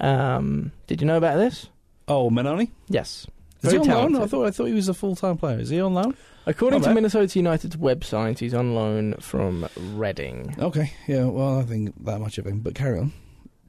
[0.00, 1.68] Um, did you know about this?
[2.08, 2.68] oh, Mannone?
[2.88, 3.26] Yes.
[3.62, 3.96] Is he Very on loan?
[3.96, 4.22] talented.
[4.22, 5.58] I thought I thought he was a full time player.
[5.60, 6.16] Is he on loan?
[6.46, 6.94] According Not to bad.
[6.96, 10.56] Minnesota United's website, he's on loan from Reading.
[10.58, 11.26] Okay, yeah.
[11.26, 13.12] Well, I think that much of him, but carry on.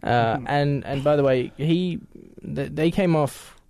[0.02, 2.00] Uh, and and by the way, he
[2.44, 3.63] th- they came off uh, a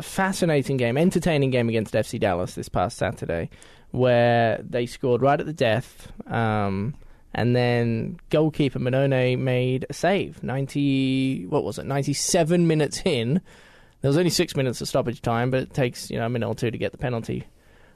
[0.00, 3.50] fascinating game, entertaining game against FC Dallas this past Saturday,
[3.90, 6.94] where they scored right at the death, um,
[7.34, 10.42] and then goalkeeper Mannone made a save.
[10.42, 11.86] Ninety what was it?
[11.86, 13.40] Ninety seven minutes in.
[14.00, 16.48] There was only six minutes of stoppage time, but it takes you know a minute
[16.48, 17.46] or two to get the penalty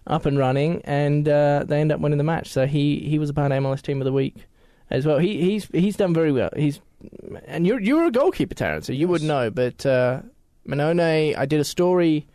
[0.06, 2.48] up and running, and uh, they end up winning the match.
[2.48, 4.46] So he he was a part of MLS Team of the Week
[4.90, 5.18] as well.
[5.18, 6.50] He he's he's done very well.
[6.56, 6.80] He's
[7.46, 9.50] and you're you're a goalkeeper, Taran, so you would know.
[9.50, 10.22] But uh,
[10.66, 12.26] Mannone, I did a story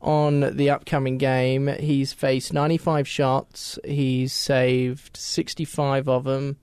[0.00, 1.68] on the upcoming game.
[1.78, 3.78] He's faced 95 shots.
[3.84, 6.56] He's saved 65 of them,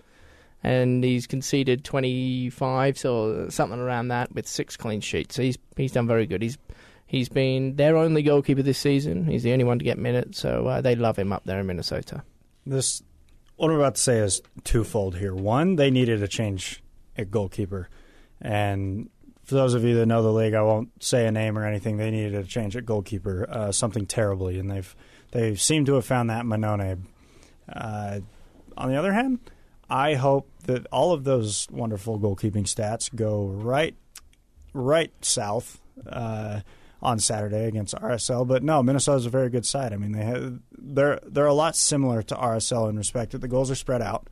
[0.64, 5.36] and he's conceded 25, so something around that, with six clean sheets.
[5.36, 6.42] So he's he's done very good.
[6.42, 6.58] He's
[7.06, 9.26] he's been their only goalkeeper this season.
[9.26, 11.68] He's the only one to get minutes, so uh, they love him up there in
[11.68, 12.24] Minnesota.
[12.66, 13.04] This
[13.56, 15.34] what I'm about to say is twofold here.
[15.34, 16.82] One, they needed a change
[17.18, 17.90] at goalkeeper,
[18.42, 19.10] and
[19.48, 21.96] for those of you that know the league, I won't say a name or anything.
[21.96, 24.96] They needed a change at goalkeeper, uh, something terribly, and they've
[25.32, 27.04] they seem to have found that Mannone.
[27.72, 28.20] Uh,
[28.78, 29.40] on the other hand,
[29.90, 33.96] I hope that all of those wonderful goalkeeping stats go right
[34.74, 35.80] right south.
[36.06, 36.60] Uh,
[37.00, 38.48] on Saturday against RSL.
[38.48, 39.94] But no, Minnesota's a very good side.
[39.94, 43.48] I mean, they have, they're they're a lot similar to RSL in respect that the
[43.48, 44.28] goals are spread out.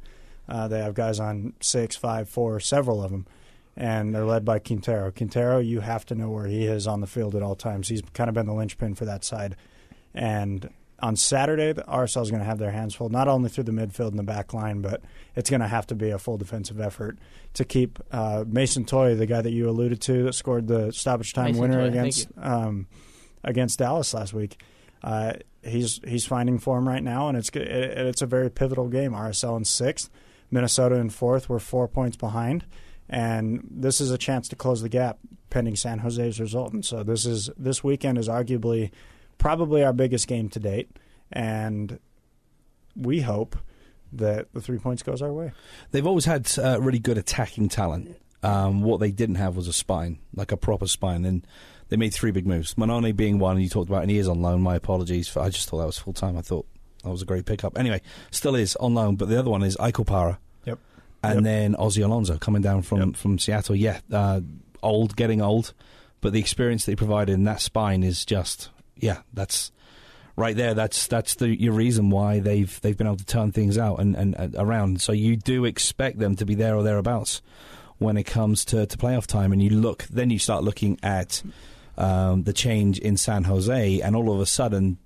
[0.49, 3.27] Uh, they have guys on six, five, four, several of them,
[3.77, 5.11] and they're led by Quintero.
[5.11, 7.89] Quintero, you have to know where he is on the field at all times.
[7.89, 9.55] He's kind of been the linchpin for that side.
[10.13, 13.65] And on Saturday, the RSL is going to have their hands full, not only through
[13.65, 15.01] the midfield and the back line, but
[15.35, 17.17] it's going to have to be a full defensive effort
[17.53, 21.33] to keep uh, Mason Toye, the guy that you alluded to that scored the stoppage
[21.33, 22.87] time Mason winner thank against um,
[23.43, 24.61] against Dallas last week.
[25.03, 25.33] Uh,
[25.63, 29.11] he's he's finding form right now, and it's it, it's a very pivotal game.
[29.11, 30.09] RSL in sixth,
[30.49, 31.49] Minnesota in fourth.
[31.49, 32.65] We're four points behind,
[33.09, 36.73] and this is a chance to close the gap pending San Jose's result.
[36.73, 38.91] And so this is this weekend is arguably
[39.37, 40.89] probably our biggest game to date,
[41.31, 41.99] and
[42.95, 43.57] we hope
[44.13, 45.51] that the three points goes our way.
[45.91, 48.17] They've always had uh, really good attacking talent.
[48.43, 51.45] Um, what they didn't have was a spine, like a proper spine, and
[51.89, 52.75] they made three big moves.
[52.75, 54.61] Mannone being one, and you talked about, and he is on loan.
[54.61, 56.37] My apologies, for, I just thought that was full time.
[56.37, 56.67] I thought
[57.03, 57.77] that was a great pickup.
[57.77, 60.29] Anyway, still is on loan, but the other one is Ike Opara.
[60.29, 60.39] Yep.
[61.31, 61.43] And Yep.
[61.43, 63.15] then Ozzy Alonso coming down from, Yep.
[63.15, 63.75] from Seattle.
[63.75, 64.41] Yeah, uh,
[64.83, 65.73] old, getting old,
[66.21, 69.71] but the experience that he provided in that spine is just, yeah, that's
[70.35, 70.73] right there.
[70.73, 74.15] That's that's the your reason why they've they've been able to turn things out and,
[74.15, 75.01] and, and around.
[75.01, 77.41] So you do expect them to be there or thereabouts
[77.97, 79.53] when it comes to, to playoff time.
[79.53, 81.41] And you look, then you start looking at
[81.97, 84.97] um, the change in San Jose, and all of a sudden,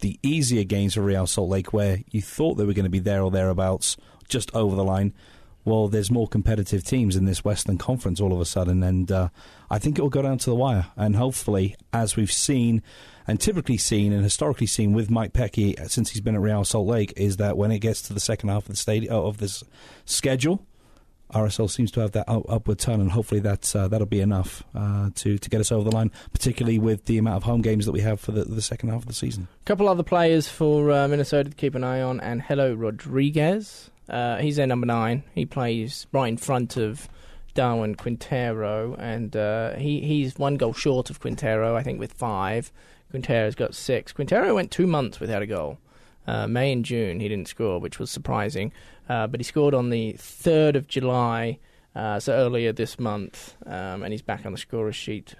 [0.00, 2.98] the easier games for Real Salt Lake, where you thought they were going to be
[2.98, 3.96] there or thereabouts,
[4.28, 5.12] just over the line.
[5.64, 9.28] Well, there's more competitive teams in this Western Conference all of a sudden, and uh,
[9.70, 10.86] I think it will go down to the wire.
[10.96, 12.82] And hopefully, as we've seen
[13.28, 16.88] and typically seen and historically seen with Mike Petke since he's been at Real Salt
[16.88, 19.62] Lake, is that when it gets to the second half of the stadium of this
[20.04, 20.66] schedule,
[21.32, 25.10] RSL seems to have that upward turn, and hopefully that's uh, that'll be enough uh,
[25.14, 27.92] to to get us over the line, particularly with the amount of home games that
[27.92, 29.48] we have for the, the second half of the season.
[29.62, 33.90] A couple other players for uh, Minnesota to keep an eye on, and Hello Rodriguez.
[34.08, 35.22] Uh, he's their number nine.
[35.34, 37.08] He plays right in front of
[37.54, 42.72] Darwin Quintero, and uh, he he's one goal short of Quintero, I think, with five.
[43.10, 44.12] Quintero's got six.
[44.12, 45.78] Quintero went two months without a goal.
[46.26, 48.72] Uh, May and June he didn't score, which was surprising.
[49.08, 51.58] Uh, but he scored on the third of July,
[51.94, 55.34] uh, so earlier this month, um, and he's back on the scorer's sheet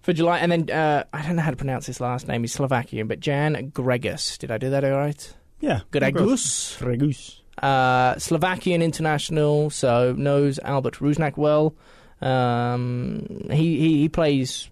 [0.00, 0.38] for July.
[0.38, 2.42] And then uh, I don't know how to pronounce his last name.
[2.42, 4.38] He's Slovakian, but Jan Gregus.
[4.38, 5.34] Did I do that all right?
[5.60, 6.78] Yeah, Gregus.
[6.78, 7.40] Gregus.
[7.62, 11.74] Uh, Slovakian international, so knows Albert Rusnak well.
[12.20, 14.70] Um, he, he he plays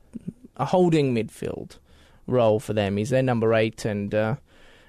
[0.57, 1.79] a holding midfield
[2.27, 2.97] role for them.
[2.97, 4.37] He's their number eight, and uh,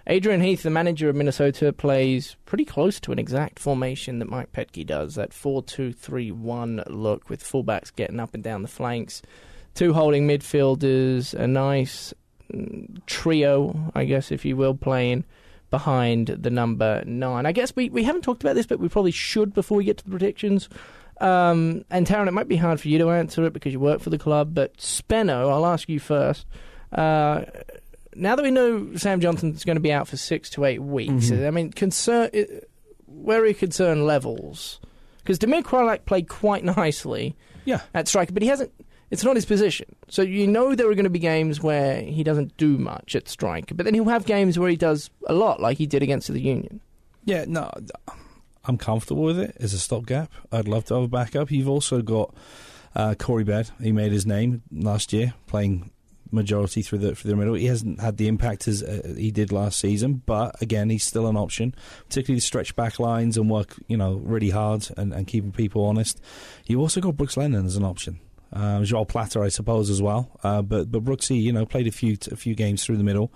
[0.07, 4.51] Adrian Heath, the manager of Minnesota, plays pretty close to an exact formation that Mike
[4.51, 5.15] Petke does.
[5.15, 9.21] That four-two-three-one look with fullbacks getting up and down the flanks.
[9.73, 12.13] two holding midfielders, a nice
[12.53, 15.23] mm, trio, I guess, if you will, playing
[15.74, 17.47] behind the number nine.
[17.47, 19.97] I guess we, we haven't talked about this, but we probably should before we get
[19.97, 20.69] to the predictions.
[21.19, 23.99] Um, and Taran, it might be hard for you to answer it because you work
[23.99, 26.45] for the club, but Spenno, I'll ask you first.
[26.91, 27.45] Uh,
[28.15, 31.32] now that we know Sam Johnson's going to be out for six to eight weeks,
[31.32, 31.47] Mhm.
[31.47, 32.69] I mean, concern, it-
[33.07, 34.80] where are concern levels?
[35.24, 37.82] Because Damir Kreilach played quite nicely Yeah.
[37.95, 38.71] at striker, but he hasn't.
[39.14, 39.95] It's not his position.
[40.09, 43.30] So you know there are going to be games where he doesn't do much at
[43.30, 46.34] strike, but then he'll have games where he does a lot, like he did against
[46.34, 46.82] the Union.
[47.24, 47.70] Yeah, no,
[48.66, 50.32] I'm comfortable with it as a stopgap.
[50.51, 51.51] I'd love to have a backup.
[51.51, 52.34] You've also got
[52.95, 53.70] uh, Corey Baird.
[53.80, 55.91] He made his name last year playing
[56.32, 57.53] majority through the through the middle.
[57.53, 61.28] He hasn't had the impact as uh, he did last season, but again, he's still
[61.28, 61.76] an option,
[62.07, 65.86] particularly to stretch back lines and work, you know, really hard and, and keeping people
[65.86, 66.20] honest.
[66.66, 68.20] You also got Brooks Lennon as an option.
[68.54, 70.30] Uh, Joao Plata, I suppose, as well.
[70.43, 73.32] Uh, but but Brooksy, you know, played a few a few games through the middle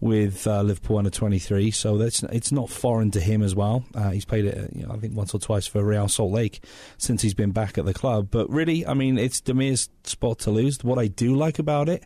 [0.00, 3.84] with uh, Liverpool under 23, so that's it's not foreign to him as well.
[3.94, 6.64] Uh, he's played it, you know, I think, once or twice for Real Salt Lake
[6.98, 8.28] since he's been back at the club.
[8.30, 10.82] But really, I mean, it's Damir's spot to lose.
[10.82, 12.04] What I do like about it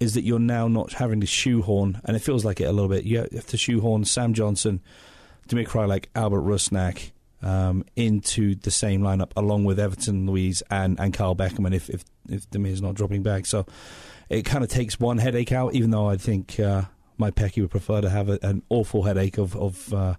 [0.00, 2.88] is that you're now not having to shoehorn, and it feels like it a little
[2.88, 3.04] bit.
[3.04, 4.80] You have to shoehorn Sam Johnson,
[5.48, 7.12] Damir Kreilach, Albert Rusnak
[7.42, 12.04] um, into the same lineup, along with Everton Luiz and, and Kyle Beckerman if, if,
[12.28, 13.46] if Damir's not dropping back.
[13.46, 13.66] So
[14.28, 16.82] it kind of takes one headache out, even though I think uh,
[17.18, 20.14] my Petke would prefer to have a, an awful headache of, of uh,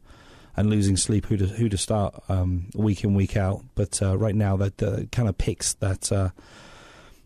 [0.55, 3.63] and losing sleep who to who to start um, week in week out.
[3.75, 6.29] But uh, right now that uh, kind of picks that uh,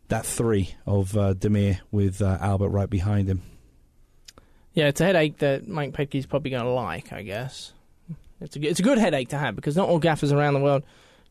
[0.08, 3.42] that three of uh, Damir with uh, Albert right behind him.
[4.74, 7.74] Yeah, it's a headache that Mike Petke's probably going to like, I guess.
[8.42, 10.84] It's a, it's a good headache to have because not all gaffers around the world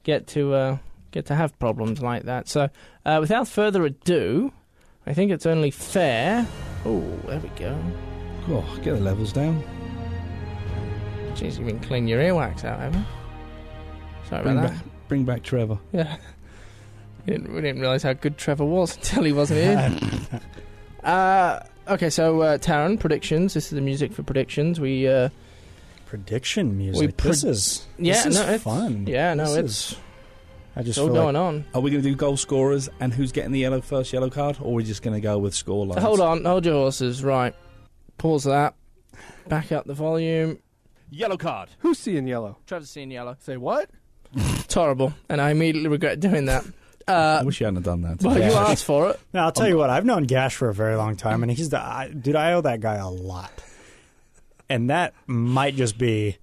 [0.03, 0.79] get to uh,
[1.11, 2.49] get to have problems like that.
[2.49, 2.69] So,
[3.05, 4.53] uh, without further ado,
[5.07, 6.47] I think it's only fair.
[6.85, 7.79] Oh, there we go.
[8.49, 9.63] Oh, get the levels down.
[11.35, 13.07] Jeez, you've been cleaning your earwax out, haven't you?
[14.29, 15.79] Sorry Bring about back, bring back Trevor.
[15.93, 16.17] Yeah.
[17.27, 20.41] We didn't, we didn't realise how good Trevor was until he wasn't here.
[21.05, 23.53] uh, okay, so uh, Taran, predictions.
[23.55, 24.79] This is the music for predictions.
[24.79, 25.31] We uh,
[26.07, 27.17] Prediction music.
[27.17, 29.07] Pre- this is yeah, this is no, it's, fun.
[29.07, 29.99] Yeah, no, This it's is-
[30.79, 31.65] I just still going like on.
[31.75, 34.59] Are we going to do goal scorers and who's getting the yellow first yellow card,
[34.61, 36.03] or are we just going to go with score lines?
[36.03, 37.25] Hold on, hold your horses.
[37.25, 37.55] Right,
[38.19, 38.75] pause that.
[39.49, 40.59] Back up the volume.
[41.11, 41.71] Yellow card.
[41.79, 42.59] Who's seeing yellow?
[42.67, 43.37] Trevor's seeing yellow.
[43.41, 43.89] Say what?
[44.35, 46.65] It's horrible, and I immediately regret doing that.
[47.09, 48.21] I Uh, wish you hadn't done that.
[48.23, 49.21] well, you asked for it.
[49.33, 49.89] No, I'll tell you what.
[49.91, 52.35] I've known Gash for a very long time, and he's the I, dude.
[52.37, 53.53] I owe that guy a lot,
[54.69, 56.39] and that might just be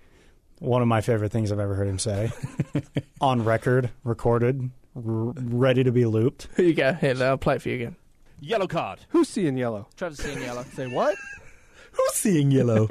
[0.60, 2.32] one of my favorite things I've ever heard him say
[3.22, 6.48] on record, recorded, r- ready to be looped.
[6.56, 6.94] Here you go.
[6.94, 7.96] Here, I'll play it for you again.
[8.40, 9.00] Yellow card.
[9.10, 9.88] Who's seeing yellow?
[9.96, 10.64] Trevor's seeing yellow.
[10.74, 11.16] Say what?
[11.94, 12.90] Who's seeing yellow?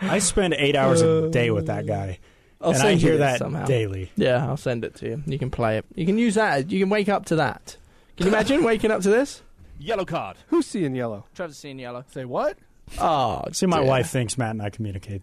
[0.00, 2.18] I spend eight hours a uh, day with that guy,
[2.60, 3.64] I'll and send I hear this that somehow.
[3.66, 4.10] daily.
[4.16, 5.22] Yeah, I'll send it to you.
[5.26, 5.84] You can play it.
[5.94, 6.70] You can use that.
[6.70, 7.76] You can wake up to that.
[8.16, 9.42] Can you imagine waking up to this?
[9.78, 10.36] Yellow card.
[10.48, 11.24] Who's seeing yellow?
[11.34, 12.04] Trevor's seeing yellow.
[12.12, 12.58] Say what?
[13.00, 13.86] Oh, See, my dear.
[13.86, 15.22] wife thinks Matt and I communicate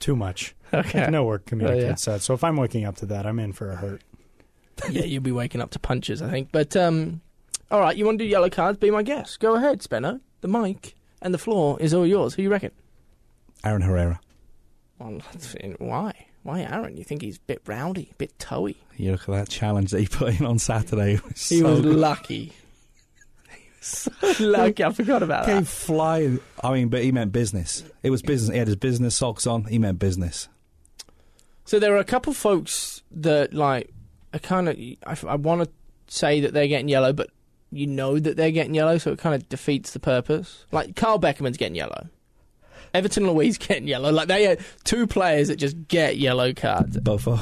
[0.00, 0.54] too much.
[0.72, 1.04] Okay.
[1.04, 3.52] I know we're communicates Oh, that, so if I'm waking up to that, I'm in
[3.52, 4.02] for a hurt.
[4.90, 6.50] yeah, you'll be waking up to punches, I think.
[6.52, 7.20] But um,
[7.70, 8.78] all right, you want to do yellow cards?
[8.78, 9.38] Be my guest.
[9.40, 10.20] Go ahead, Spenno.
[10.40, 12.34] The mic and the floor is all yours.
[12.34, 12.72] Who you reckon?
[13.64, 14.20] Aaron Herrera.
[14.98, 16.26] Well, that's- why?
[16.42, 16.96] Why Aaron?
[16.96, 18.76] You think he's a bit rowdy, a bit toey?
[18.96, 21.18] You look at that challenge that he put in on Saturday.
[21.26, 21.96] Was He so was good.
[21.96, 22.52] lucky.
[24.20, 24.82] He was so lucky.
[24.84, 25.66] I forgot about Came that.
[25.66, 26.40] flying.
[26.62, 27.84] I mean, but he meant business.
[28.02, 28.52] It was business.
[28.52, 29.64] He had his business socks on.
[29.64, 30.48] He meant business.
[31.64, 33.90] So there are a couple folks that like
[34.32, 34.76] I kind of
[35.06, 35.70] I, I want to
[36.06, 37.30] say that they're getting yellow, but
[37.70, 40.64] you know that they're getting yellow, so it kind of defeats the purpose.
[40.72, 42.08] Like Kyle Beckerman's getting yellow.
[42.92, 44.12] Everton Luiz getting yellow.
[44.12, 46.96] Like they are two players that just get yellow cards.
[46.98, 47.40] Bofo.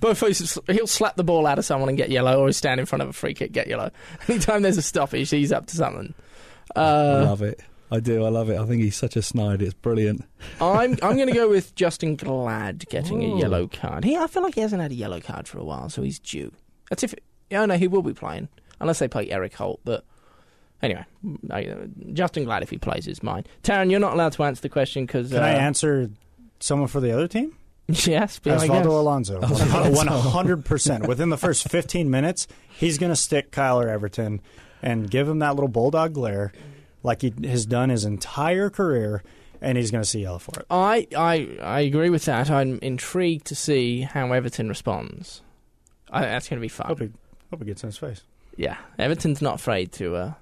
[0.00, 2.80] Both ways, he'll slap the ball out of someone and get yellow, or he'll stand
[2.80, 3.90] in front of a free kick get yellow.
[4.28, 6.14] Anytime there's a stoppage, he's up to something.
[6.74, 7.60] I Uh, love it.
[7.92, 8.24] I do.
[8.24, 8.56] I love it.
[8.58, 9.60] I think he's such a snide.
[9.62, 10.24] It's brilliant.
[10.60, 14.04] I'm I'm going to go with Justen Glad getting a yellow card.
[14.04, 16.18] He I feel like he hasn't had a yellow card for a while, so he's
[16.20, 16.52] due.
[16.88, 17.14] That's if.
[17.52, 18.48] Oh no, he will be playing
[18.80, 19.80] unless they play Erik Holt.
[19.84, 20.04] But
[20.82, 21.04] anyway,
[21.50, 21.74] I, uh,
[22.12, 23.44] Justen Glad if he plays is mine.
[23.64, 25.30] Taran, you're not allowed to answer the question because.
[25.30, 26.10] Can uh, I answer
[26.60, 27.56] someone for the other team?
[28.06, 28.50] Yes, be.
[28.50, 29.40] Osvaldo Alonso.
[29.90, 31.06] One hundred percent.
[31.06, 34.40] Within the first fifteen minutes, he's going to stick Kyler Everton
[34.82, 36.52] and give him that little bulldog glare,
[37.02, 39.22] like he has done his entire career,
[39.60, 40.66] and he's going to see yellow for it.
[40.70, 42.50] I, I I agree with that.
[42.50, 45.42] I'm intrigued to see how Everton responds.
[46.10, 46.86] I that's going to be fun.
[46.88, 47.10] Hope he,
[47.50, 48.22] hope he gets in his face.
[48.56, 50.32] Yeah, Everton's not afraid to uh,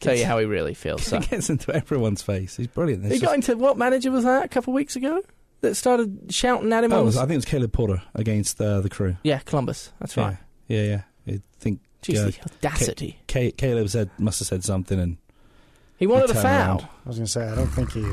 [0.00, 1.02] tell you how he really feels.
[1.06, 1.20] So.
[1.20, 2.56] He gets into everyone's face.
[2.56, 3.04] He's brilliant.
[3.06, 5.22] It's He got into what manager was that a couple of weeks ago
[5.62, 6.92] that started shouting at him?
[6.92, 9.16] It on was- I think it was Caleb Porter against uh, the crew.
[9.22, 9.92] yeah, Columbus.
[10.00, 10.36] That's right.
[10.68, 11.02] Yeah, yeah.
[11.26, 11.34] yeah.
[11.34, 12.24] I think Jeez, Yeah.
[12.24, 13.18] the audacity.
[13.28, 15.18] Ca- Caleb said must have said something, and
[15.98, 16.68] He wanted a turned foul.
[16.68, 16.80] around.
[16.82, 18.04] I was going to say, I don't think he.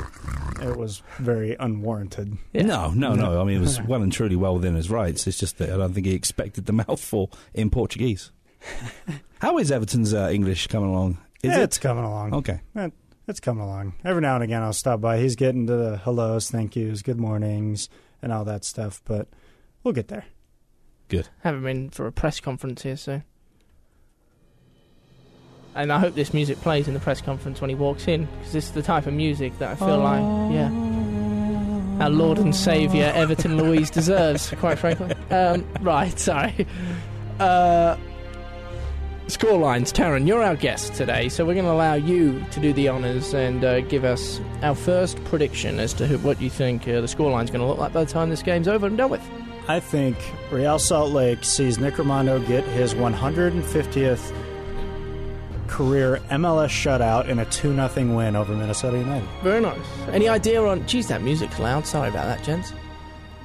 [0.64, 2.36] It was very unwarranted.
[2.52, 2.62] Yeah.
[2.62, 3.40] no, no, no.
[3.40, 5.26] I mean, it was well and truly well within his rights.
[5.26, 8.30] It's just that I don't think he expected the mouthful in Portuguese.
[9.40, 11.18] How is Everton's uh, English coming along?
[11.42, 12.34] Is Yeah, it It's coming along.
[12.34, 12.60] okay?
[13.28, 13.94] It's coming along.
[14.04, 15.18] Every now and again, I'll stop by.
[15.18, 17.88] He's getting to the hellos, thank yous, good mornings,
[18.22, 19.00] and all that stuff.
[19.04, 19.28] But
[19.84, 20.24] we'll get there.
[21.08, 21.28] Good.
[21.42, 23.22] haven't been for a press conference here so.
[25.74, 28.52] And I hope this music plays in the press conference when he walks in, because
[28.52, 30.68] this is the type of music that I feel like, yeah,
[32.00, 35.14] our Lord and Saviour Everton Luiz deserves, quite frankly.
[35.30, 36.66] Um, right, sorry.
[37.38, 37.96] Uh,
[39.30, 42.72] score lines, Taran, you're our guest today, so we're going to allow you to do
[42.72, 46.86] the honours and uh, give us our first prediction as to who, what you think
[46.88, 48.96] uh, the score line's going to look like by the time this game's over and
[48.98, 49.22] done with.
[49.68, 50.16] I think
[50.50, 54.32] Real Salt Lake sees Nick Rimando get his 150th
[55.68, 59.28] career MLS shutout in a 2 0 win over Minnesota United.
[59.42, 59.78] Very nice.
[60.08, 60.86] Any idea on?
[60.86, 61.86] Geez, that music's loud.
[61.86, 62.72] Sorry about that, gents.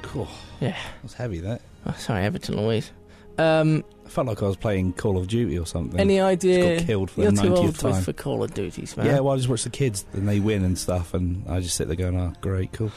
[0.02, 0.28] Cool.
[0.60, 0.76] Yeah.
[1.04, 1.40] was heavy.
[1.40, 2.92] That Oh, sorry, Everton Luiz.
[3.38, 5.99] Um, I felt like I was playing Call of Duty or something.
[5.99, 6.78] any idea?
[6.78, 8.03] got killed for You're the too 90th old time.
[8.03, 9.08] for Call of Duties, man.
[9.08, 11.76] yeah, well, I just watch the kids and they win and stuff, and I just
[11.76, 12.91] sit there going, "Oh, great, cool."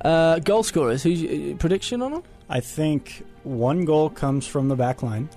[0.00, 1.02] Uh, goal scorers.
[1.02, 2.22] Who's uh, prediction on them?
[2.48, 5.28] I think one goal comes from the back line,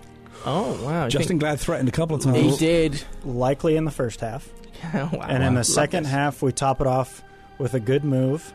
[0.45, 1.05] Oh wow!
[1.05, 2.37] you Justen Glad threatened a couple of times.
[2.37, 3.03] He did.
[3.25, 4.47] likely in the first half.
[4.95, 5.25] Oh, wow.
[5.29, 6.11] and in the second this.
[6.11, 7.23] half, we top it off
[7.59, 8.51] with a good move,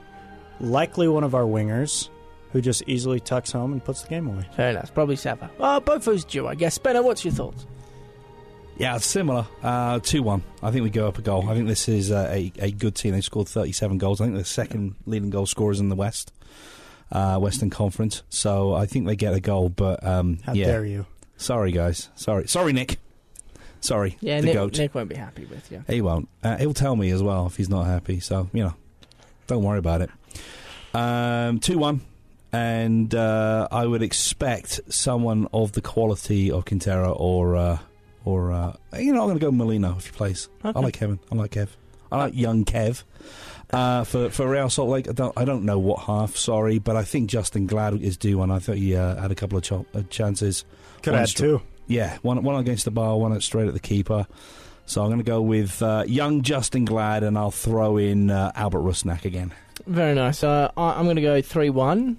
[0.58, 2.08] likely one of our wingers,
[2.56, 4.48] who just easily tucks home and puts the game away.
[4.56, 4.88] Very nice.
[4.88, 5.50] Probably Sava.
[5.60, 6.78] Oh, both those due, I guess.
[6.78, 7.66] Benno, what's your thoughts?
[8.78, 9.46] Yeah, similar.
[9.62, 10.42] Uh, Two one.
[10.62, 11.48] I think we go up a goal.
[11.50, 13.12] I think this is uh, a a good team.
[13.12, 14.20] They scored thirty seven goals.
[14.20, 16.32] I think they're the second leading goal scorers in the West,
[17.12, 18.22] uh, Western Conference.
[18.30, 19.68] So I think they get a goal.
[19.68, 21.06] But um, How yeah, dare you?
[21.36, 22.98] sorry guys, sorry, sorry Nick,
[23.80, 24.78] sorry Yeah, the Nick, goat.
[24.78, 25.84] Nick won't be happy with you.
[25.86, 26.28] He won't.
[26.42, 28.20] Uh, he'll tell me as well if he's not happy.
[28.20, 28.74] So you know,
[29.46, 30.10] don't worry about it.
[30.94, 32.02] Um, two one,
[32.56, 37.78] and uh, I would expect someone of the quality of Quintero or uh,
[38.24, 40.48] or uh, you know I'm going to go Molino if he plays.
[40.64, 40.78] Okay.
[40.78, 41.18] I like Kevin.
[41.30, 41.68] I like Kev.
[42.10, 43.02] I like young Kev.
[43.72, 46.36] Uh, for for Real Salt Lake, I don't I don't know what half.
[46.36, 48.50] Sorry, but I think Justen Glad is due one.
[48.50, 50.64] I thought he uh, had a couple of cho- uh, chances.
[51.02, 51.62] Could One add stri- two.
[51.88, 54.26] Yeah, one one against the bar, one straight at the keeper.
[54.88, 58.52] So I'm going to go with uh, young Justen Glad, and I'll throw in uh,
[58.54, 59.52] Albert Rusnak again.
[59.84, 60.44] Very nice.
[60.44, 62.16] Uh, I, I'm going to go 3 1.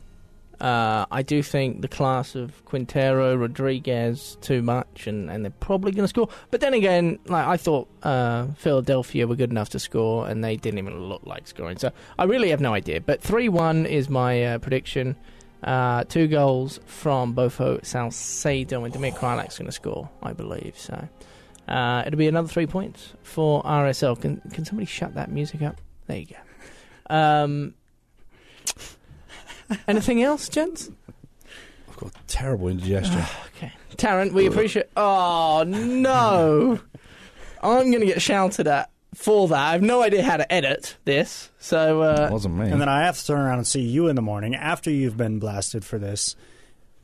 [0.59, 5.91] Uh, I do think the class of Quintero, Rodriguez, too much, and, and they're probably
[5.91, 6.29] going to score.
[6.49, 10.55] But then again, like I thought uh, Philadelphia were good enough to score, and they
[10.55, 11.77] didn't even look like scoring.
[11.77, 13.01] So I really have no idea.
[13.01, 15.15] But 3 1 is my uh, prediction.
[15.63, 20.77] Uh, two goals from Bofo Saucedo, and Damir Kreilach's going to score, I believe.
[20.77, 21.07] So
[21.67, 24.19] uh, it'll be another three points for RSL.
[24.19, 25.81] Can, can somebody shut that music up?
[26.07, 27.15] There you go.
[27.15, 27.73] Um,
[29.87, 30.89] anything else, gents?
[31.89, 33.21] I've got terrible indigestion.
[33.57, 33.73] Okay.
[33.95, 34.85] Taran, we appreciate.
[34.95, 36.79] Oh, no.
[37.63, 39.57] I'm going to get shouted at for that.
[39.57, 41.49] I have no idea how to edit this.
[41.57, 42.69] So, it uh, wasn't me.
[42.69, 45.17] And then I have to turn around and see you in the morning after you've
[45.17, 46.35] been blasted for this.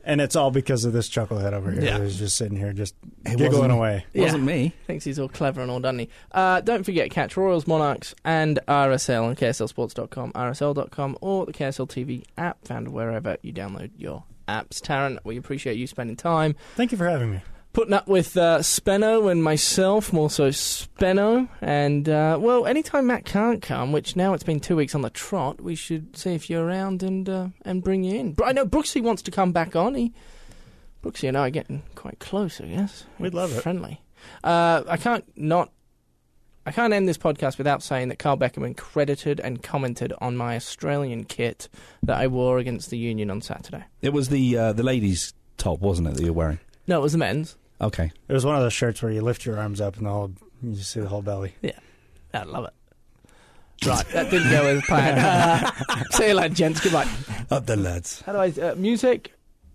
[0.05, 1.97] And it's all because of this chucklehead over here Yeah.
[1.99, 2.93] who's just sitting here just
[3.25, 4.05] It giggling wasn't- away.
[4.13, 4.73] it wasn't me.
[4.85, 6.09] thinks he's all clever and all, doesn't he?
[6.33, 12.23] Uh, don't forget, catch Royals, Monarchs, and RSL on KSLSports.com, RSL.com, or the KSL TV
[12.37, 14.81] app, found wherever you download your apps.
[14.81, 16.55] Taran, we appreciate you spending time.
[16.75, 17.41] Thank you for having me.
[17.73, 21.49] Putting up with uh, Spenno and myself, more so Spenno.
[21.59, 25.09] And, uh, well, anytime Matt can't come, which now it's been two weeks on the
[25.09, 28.33] trot, we should see if you're around and uh, and bring you in.
[28.33, 29.95] But I know Brooksy wants to come back on.
[29.95, 30.13] He,
[31.03, 33.05] Brooksy and I are getting quite close, I guess.
[33.17, 33.61] We'd love it.
[33.61, 34.01] Friendly.
[34.43, 35.71] Uh, I can't not.
[36.67, 40.55] I can't end this podcast without saying that Kyle Beckerman credited and commented on my
[40.55, 41.69] Australian kit
[42.03, 43.83] that I wore against the Union on Saturday.
[44.03, 46.59] It was the uh, the ladies' top, wasn't it, that you're wearing?
[46.85, 47.57] No, it was the men's.
[47.83, 48.11] Okay.
[48.27, 50.31] It was one of those shirts where you lift your arms up and the whole
[50.61, 51.53] you just see the whole belly.
[51.61, 51.77] Yeah,
[52.33, 52.73] I love it.
[53.85, 55.73] Right, that didn't go as planned.
[56.11, 56.79] See you later, gents.
[56.79, 57.09] Goodbye.
[57.51, 58.21] Up the lads.
[58.21, 59.33] How do I uh, music?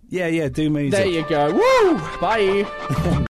[0.09, 0.49] Yeah, yeah.
[0.49, 0.99] Do music.
[0.99, 1.53] There you go.
[1.53, 1.97] Woo!
[2.19, 3.17] Bye.